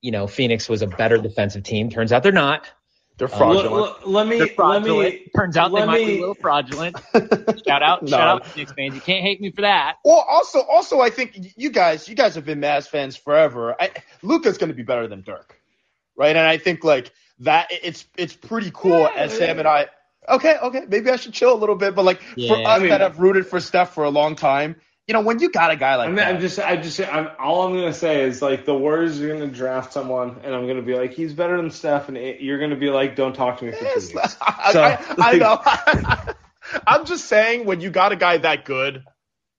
[0.00, 1.90] you know, Phoenix was a better defensive team.
[1.90, 2.68] Turns out they're not.
[3.20, 3.72] They're Uh, fraudulent.
[3.72, 6.96] Let, let me They're let me Turns out they let might be a little fraudulent.
[7.66, 8.08] shout out, No.
[8.08, 8.94] shout out, Phoenix fans.
[8.94, 9.96] You can't hate me for that.
[10.06, 13.76] well, also, also, I think you guys, you guys have been Mavs fans forever.
[13.78, 13.90] I,
[14.22, 15.60] Luka's going to be better than Dirk,
[16.16, 16.34] right?
[16.34, 19.06] And I think like that, it's it's pretty cool.
[19.14, 19.88] as Sam and I,
[20.26, 21.94] okay, okay, maybe I should chill a little bit.
[21.94, 24.76] But like for us I mean- that have rooted for Steph for a long time,
[25.10, 27.00] you know, when you got a guy like I mean, that, I'm just, I just,
[27.00, 30.68] I'm, all I'm gonna say is like the Warriors are gonna draft someone, and I'm
[30.68, 33.58] gonna be like, he's better than Steph, and it, you're gonna be like, don't talk
[33.58, 34.36] to me for two weeks.
[34.40, 36.32] I, So, I, I know.
[36.86, 39.02] I'm just saying, when you got a guy that good,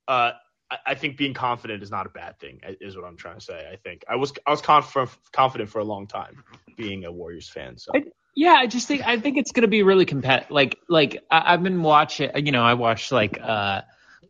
[0.08, 0.32] uh,
[0.72, 2.62] I, I think being confident is not a bad thing.
[2.80, 3.70] Is what I'm trying to say.
[3.70, 6.46] I think I was I was confident confident for a long time,
[6.78, 7.78] being a Warriors fan.
[7.78, 8.04] So I-
[8.36, 10.50] Yeah, I just think I think it's gonna be really competitive.
[10.50, 12.30] Like like I, I've been watching.
[12.38, 13.82] You know, I watched like uh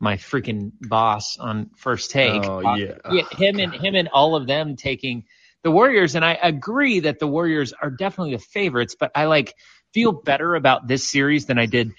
[0.02, 2.44] my freaking boss on First Take.
[2.44, 2.94] Oh, Uh, yeah.
[3.12, 5.26] yeah, him and him and all of them taking
[5.64, 8.96] the Warriors, and I agree that the Warriors are definitely the favorites.
[9.00, 9.54] But I like
[9.94, 11.92] feel better about this series than I did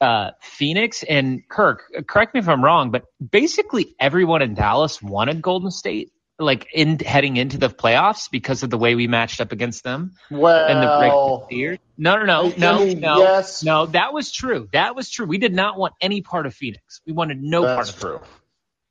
[0.00, 1.82] uh Phoenix and Kirk.
[2.06, 6.12] Correct me if I'm wrong, but basically everyone in Dallas wanted Golden State.
[6.40, 10.14] Like in heading into the playoffs because of the way we matched up against them
[10.30, 11.78] well, and the regular year.
[11.98, 13.62] No, no, no, I no, mean, no, yes.
[13.62, 13.84] no.
[13.86, 14.68] That was true.
[14.72, 15.26] That was true.
[15.26, 17.02] We did not want any part of Phoenix.
[17.06, 18.20] We wanted no part of true.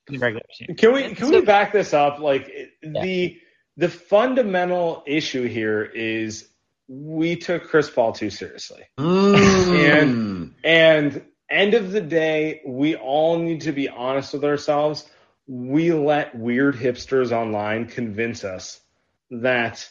[0.07, 0.75] the regular season.
[0.75, 2.19] Can we can So- we back this up?
[2.19, 2.51] Like
[2.83, 3.01] Yeah.
[3.01, 3.39] the
[3.77, 6.47] the fundamental issue here is
[6.87, 8.83] we took Chris Paul too seriously.
[8.99, 10.51] Mm.
[10.63, 15.09] And end of the day, we all need to be honest with ourselves.
[15.51, 18.79] We let weird hipsters online convince us
[19.31, 19.89] that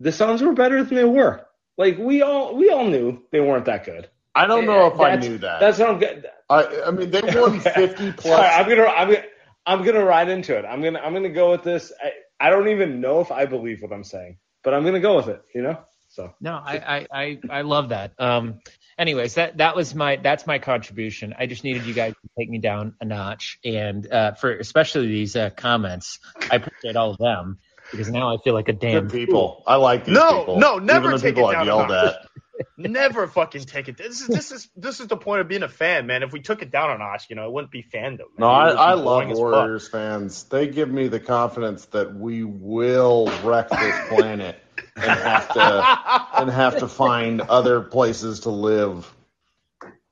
[0.00, 1.46] the Suns were better than they were.
[1.76, 4.08] Like we all we all knew they weren't that good.
[4.34, 5.60] I don't know if I knew that.
[5.60, 6.26] That's what I'm good.
[6.50, 8.24] I, I mean, they won 50 plus.
[8.24, 9.24] Sorry, I'm gonna I'm gonna
[9.64, 10.64] I'm gonna ride into it.
[10.64, 11.92] I'm gonna I'm gonna go with this.
[12.02, 15.16] I, I don't even know if I believe what I'm saying, but I'm gonna go
[15.16, 15.42] with it.
[15.54, 15.78] You know.
[16.08, 18.12] So No, I, I, I, I love that.
[18.18, 18.60] Um,
[18.98, 21.34] anyways, that that was my that's my contribution.
[21.38, 25.08] I just needed you guys to take me down a notch, and uh, for especially
[25.08, 26.18] these uh, comments,
[26.50, 27.58] I appreciate all of them
[27.90, 29.62] because now I feel like a damn Good people.
[29.66, 30.58] I like these No, people.
[30.58, 32.14] no, no, never Even the take people it I've down a yelled notch.
[32.16, 32.16] at.
[32.76, 33.96] Never fucking take it.
[33.96, 36.22] This is this is this is the point of being a fan, man.
[36.24, 38.18] If we took it down a notch, you know, it wouldn't be fandom.
[38.36, 38.40] man.
[38.40, 39.28] No, I, I love.
[39.28, 40.44] Warriors fans.
[40.44, 44.60] They give me the confidence that we will wreck this planet
[44.96, 49.12] and have to and have to find other places to live.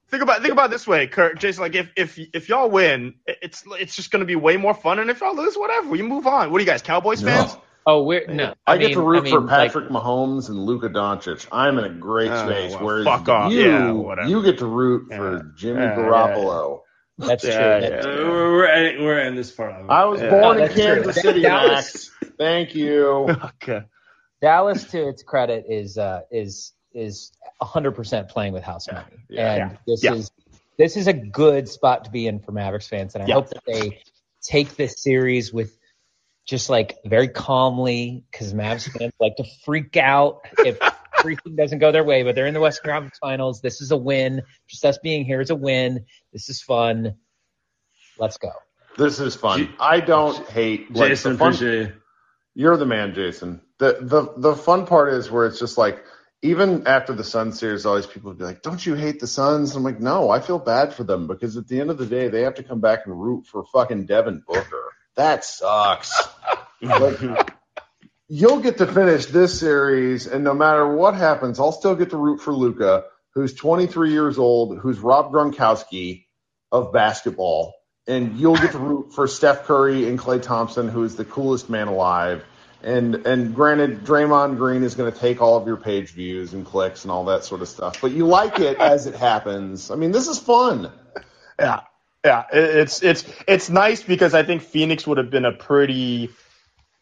[0.09, 1.63] Think about think about it this way, Kurt, Jason.
[1.63, 4.99] Like if if if y'all win, it's it's just gonna be way more fun.
[5.01, 6.51] And if y'all lose, whatever, we move on.
[6.53, 7.57] What are you guys, Cowboys fans?
[7.89, 8.55] Oh, we're no.
[8.67, 11.47] I, I, get mean, to root I mean, for like, Patrick Mahomes and Luka Doncic.
[11.53, 12.73] I'm in a great Oh, space.
[12.73, 13.53] well, whereas fuck off.
[13.53, 14.29] you, Yeah, whatever.
[14.29, 15.17] you get to root Yeah.
[15.19, 16.81] for Jimmy Yeah, yeah, Garoppolo.
[17.19, 17.53] that's true.
[17.53, 18.13] Yeah, That's yeah.
[18.15, 19.91] we're we're in, this part of it.
[19.91, 20.31] I was Yeah.
[20.31, 20.85] born No, in that's true.
[20.85, 22.11] Kansas City, that Max.
[22.39, 23.29] Thank you.
[23.63, 23.85] Okay.
[24.41, 29.53] Dallas, to its credit, is uh, is is 100% playing with house money, Yeah.
[29.55, 29.79] and Yeah.
[29.87, 30.15] this Yeah.
[30.15, 30.31] is
[30.79, 33.35] this is a good spot to be in for Mavericks fans, and I Yeah.
[33.35, 34.01] hope that they
[34.43, 35.77] take this series with
[36.47, 40.79] just like very calmly, because Mavs fans like to freak out if
[41.19, 43.61] everything doesn't go their way, but they're in the Western Conference Finals.
[43.61, 44.43] This is a win.
[44.69, 46.05] Just us being here is a win.
[46.33, 47.17] This is fun.
[48.19, 48.53] Let's go.
[48.97, 49.75] This is fun.
[49.81, 51.93] I don't hate like, Jason, the fun- appreciate you.
[52.57, 53.61] You're the man, Jason.
[53.77, 56.03] The the the fun part is where it's just like
[56.41, 59.27] even after the Suns series, all these people would be like, "Don't you hate the
[59.27, 62.07] Suns?" I'm like, "No, I feel bad for them because at the end of the
[62.07, 64.85] day, they have to come back and root for fucking Devin Booker.
[65.17, 66.29] That sucks."
[66.83, 67.55] Like,
[68.29, 72.19] you'll get to finish this series, and no matter what happens, I'll still get to
[72.19, 76.27] root for Luka, who's 23 years old, who's Rob Gronkowski
[76.71, 77.73] of basketball,
[78.07, 81.69] and you'll get to root for Steph Curry and Klay Thompson, who is the coolest
[81.69, 82.45] man alive.
[82.83, 86.65] And and granted, Draymond Green is going to take all of your page views and
[86.65, 89.91] clicks and all that sort of stuff, but you like it as it happens.
[89.91, 90.93] I mean, this is fun.
[91.59, 91.81] Yeah,
[92.25, 92.45] yeah.
[92.53, 96.31] It's it's it's nice because I think Phoenix would have been a pretty.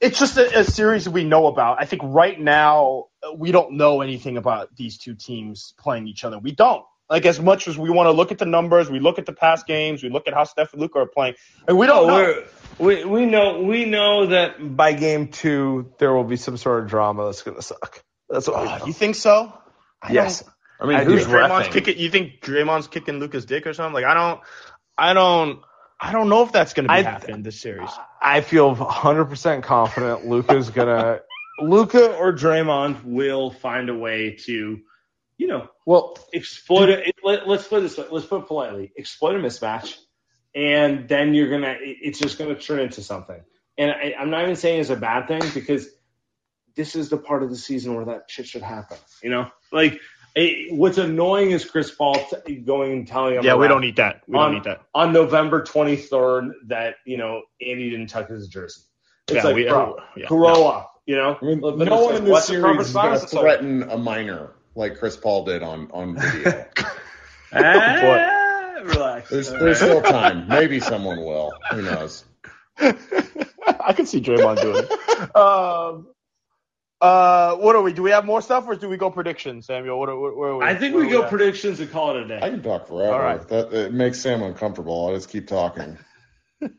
[0.00, 1.80] It's just a, a series we know about.
[1.80, 6.24] I think right now uh, we don't know anything about these two teams playing each
[6.24, 6.38] other.
[6.38, 6.84] We don't.
[7.10, 9.32] Like as much as we want to look at the numbers, we look at the
[9.32, 11.34] past games, we look at how Steph and Luka are playing,
[11.68, 12.14] and we don't Oh, know.
[12.16, 12.44] we're-
[12.78, 16.88] we we know we know that By game two, there will be some sort of
[16.90, 18.02] drama that's going to suck.
[18.28, 18.86] That's what we Oh, know.
[18.86, 19.52] you think so?
[20.02, 20.42] I Yes.
[20.80, 21.32] I mean, I who's do.
[21.32, 21.98] Draymond's kicking.
[21.98, 23.94] You think Draymond's kicking Luka's dick or something?
[23.94, 24.40] Like I don't,
[24.98, 25.60] I don't,
[26.00, 27.90] I don't know if that's going to be I- happening this series.
[28.20, 31.22] I feel 100% confident Luka's going to.
[31.60, 34.80] Luka or Draymond will find a way to,
[35.38, 37.14] you know, Well, exploit it.
[37.22, 38.06] Let, let's put it this way.
[38.10, 38.92] Let's put it politely.
[38.98, 39.96] Exploit a mismatch,
[40.54, 41.76] and then you're gonna.
[41.80, 43.40] it- It's just gonna turn into something.
[43.76, 45.88] And I, I'm not even saying it's a bad thing because
[46.76, 48.96] this is the part of the season where that shit should happen.
[49.22, 50.00] You know, like
[50.36, 52.14] it, what's annoying is Chris Paul
[52.46, 53.44] t- going and telling him.
[53.44, 54.22] Yeah, we don't need that.
[54.28, 54.82] We don't on, need that.
[54.94, 58.82] on November 23rd that you know Andy didn't tuck his jersey.
[59.28, 60.90] It's Yeah, like, we- bro, yeah, grow up.
[61.06, 63.98] You know, I mean, no one in this Western series is going to threaten a
[63.98, 66.66] minor like Chris Paul did on on video.
[67.52, 69.30] ah, relax.
[69.30, 70.48] There's there's still time.
[70.48, 71.52] Maybe someone will.
[71.70, 72.24] Who knows?
[72.78, 75.36] I can see Draymond doing it.
[75.36, 76.08] Um,
[77.00, 77.92] uh, what are we?
[77.92, 79.98] Do we have more stuff, or do we go predictions, Samuel?
[79.98, 80.64] What are, where, where are we?
[80.64, 81.30] I think Where we go at?
[81.30, 82.40] predictions and call it a day.
[82.42, 83.12] I can talk forever.
[83.12, 83.46] All right.
[83.48, 85.06] That it makes Sam uncomfortable.
[85.06, 85.98] I'll just keep talking.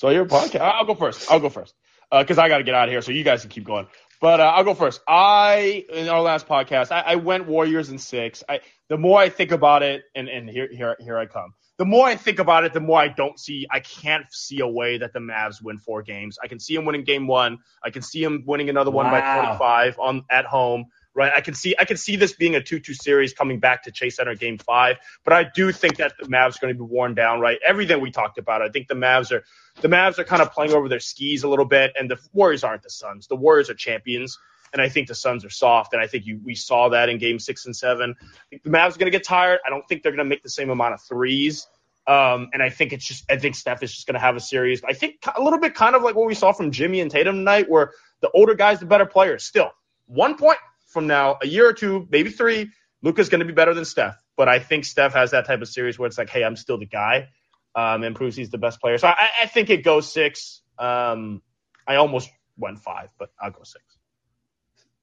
[0.00, 0.60] So your podcast.
[0.60, 1.30] I'll go first.
[1.30, 1.74] I'll go first
[2.10, 3.02] because I got to get out of here.
[3.02, 3.86] So you guys can keep going.
[4.20, 5.00] But uh, I'll go first.
[5.08, 8.44] I in our last podcast, I, I went Warriors in six.
[8.48, 11.54] I the more I think about it, and and here here here I come.
[11.78, 13.66] The more I think about it, the more I don't see.
[13.70, 16.38] I can't see a way that the Mavs win four games.
[16.42, 17.56] I can see them winning game one.
[17.82, 19.56] I can see them winning another one by Wow.
[19.56, 20.84] 25 on at home.
[21.12, 21.32] Right.
[21.34, 24.16] I can see I can see this being a two-two series coming back to Chase
[24.16, 24.96] Center game five.
[25.24, 27.40] But I do think that the Mavs are going to be worn down.
[27.40, 27.58] Right.
[27.66, 28.62] Everything we talked about.
[28.62, 29.42] I think the Mavs are
[29.80, 32.62] the Mavs are kind of playing over their skis a little bit, and the Warriors
[32.62, 33.26] aren't the Suns.
[33.26, 34.38] The Warriors are champions,
[34.72, 37.18] and I think the Suns are soft, and I think you, we saw that in
[37.18, 38.14] Game Six and Seven.
[38.20, 39.58] I think the Mavs are going to get tired.
[39.66, 41.66] I don't think they're going to make the same amount of threes,
[42.06, 44.40] um, and I think it's just I think Steph is just going to have a
[44.40, 44.82] series.
[44.84, 47.36] I think a little bit kind of like what we saw from Jimmy and Tatum
[47.36, 49.44] tonight, where the older guys, the better players.
[49.44, 49.72] Still,
[50.06, 50.58] one point
[50.90, 52.70] from now, a year or two, maybe three,
[53.02, 54.16] Luka's going to be better than Steph.
[54.36, 56.78] But I think Steph has that type of series where it's like, hey, I'm still
[56.78, 57.28] the guy
[57.74, 58.98] um, and proves he's the best player.
[58.98, 60.62] So I, I think it goes six.
[60.78, 61.42] Um,
[61.86, 63.84] I almost went five, but I'll go six.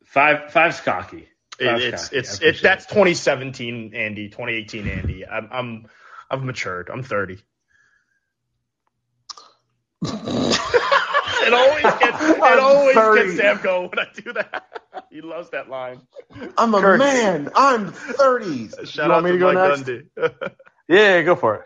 [0.06, 1.28] Five five's cocky.
[1.60, 2.18] It, Five's it's cocky.
[2.18, 5.26] It's appreciate it's that's 2017 Andy, 2018 Andy.
[5.26, 5.88] I'm I'm
[6.30, 6.90] I've matured.
[6.90, 7.40] I'm 30.
[11.48, 13.22] it always gets it I'm always 30.
[13.24, 14.64] gets Sam going when I do that.
[15.12, 16.02] he loves that line.
[16.58, 17.00] I'm a Kurt.
[17.00, 17.50] man.
[17.56, 18.70] I'm 30.
[18.86, 19.84] Shout you out want me to go Mike next?
[20.90, 21.62] Yeah, go for it.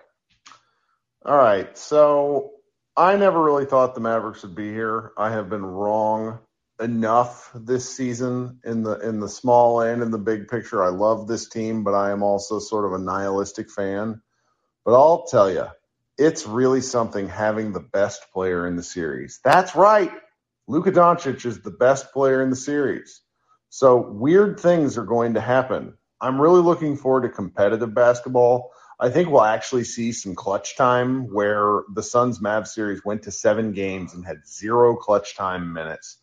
[1.25, 1.77] All right.
[1.77, 2.51] So
[2.97, 5.11] I never really thought the Mavericks would be here.
[5.17, 6.39] I have been wrong
[6.79, 10.83] enough this season in the in the small and in the big picture.
[10.83, 14.21] I love this team, but I am also sort of a nihilistic fan.
[14.85, 15.67] But I'll tell you,
[16.21, 19.39] it's really something having the best player in the series.
[19.43, 20.11] That's right.
[20.67, 23.21] Luka Doncic is the best player in the series.
[23.69, 25.97] So weird things are going to happen.
[26.21, 28.71] I'm really looking forward to competitive basketball.
[28.99, 33.31] I think we'll actually see some clutch time where the Suns Mavs series went to
[33.31, 36.17] seven games and had zero clutch time minutes.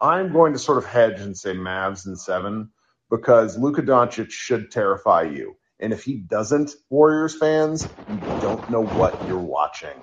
[0.00, 2.70] I'm going to sort of hedge and say Mavs in seven
[3.10, 5.56] because Luka Doncic should terrify you.
[5.82, 9.96] And if he doesn't, Warriors fans, you don't know what you're watching.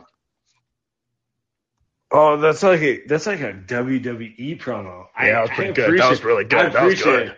[2.12, 5.06] Oh, that's like a that's like a WWE promo.
[5.20, 6.00] Yeah, that was I pretty good.
[6.00, 6.60] That was appreciate- really good.
[6.60, 7.28] I That was appreciate good.
[7.28, 7.38] good.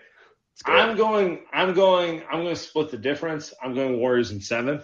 [0.80, 1.40] I'm going.
[1.54, 2.22] I'm going.
[2.32, 3.54] I'm going to split the difference.
[3.62, 4.82] I'm going Warriors in seven.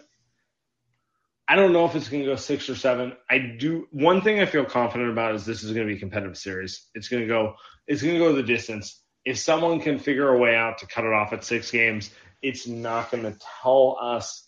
[1.47, 3.13] I don't know if it's going to go six or seven.
[3.29, 3.87] I do.
[3.91, 6.87] One thing I feel confident about is this is going to be a competitive series.
[6.93, 7.55] It's going to go.
[7.87, 9.01] It's going to go the distance.
[9.23, 12.67] If someone can figure a way out to cut it off at six games, it's
[12.67, 14.47] not going to tell us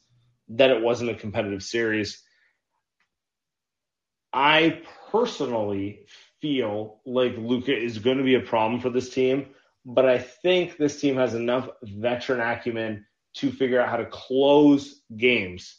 [0.49, 2.21] that it wasn't a competitive series.
[4.33, 4.81] I
[5.11, 6.05] personally
[6.41, 9.47] feel like Luka is going to be a problem for this team,
[9.85, 15.01] but I think this team has enough veteran acumen to figure out how to close
[15.15, 15.77] games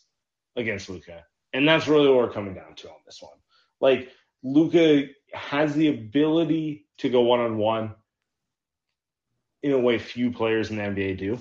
[0.56, 1.24] against Luka.
[1.52, 3.38] And that's really what we're coming down to on this one.
[3.80, 4.10] Like
[4.42, 7.94] Luka has the ability to go one on one
[9.62, 11.38] in a way few players in the NBA do.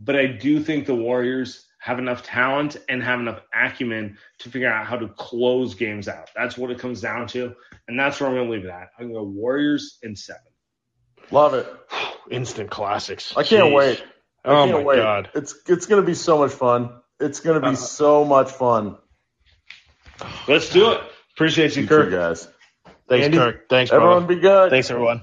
[0.00, 4.68] But I do think the Warriors have enough talent and have enough acumen to figure
[4.70, 6.30] out how to close games out.
[6.34, 7.54] That's what it comes down to.
[7.88, 8.88] And that's where I'm going to leave it at.
[8.98, 10.42] I'm going to go Warriors in seven.
[11.30, 11.66] Love it.
[12.30, 13.32] Instant classics.
[13.36, 13.74] I can't Jeez.
[13.74, 14.04] wait.
[14.44, 14.96] I Oh can't my wait.
[14.96, 15.30] god.
[15.34, 16.90] It's it's going to be so much fun.
[17.20, 18.96] It's going to be Uh, so much fun.
[20.48, 21.00] Let's do it.
[21.34, 22.10] Appreciate you, You two Kirk.
[22.10, 22.48] guys.
[23.08, 23.68] Thanks, Andy, Kirk.
[23.68, 24.34] Thanks, Everyone brother.
[24.34, 24.70] be good.
[24.70, 25.22] Thanks, everyone.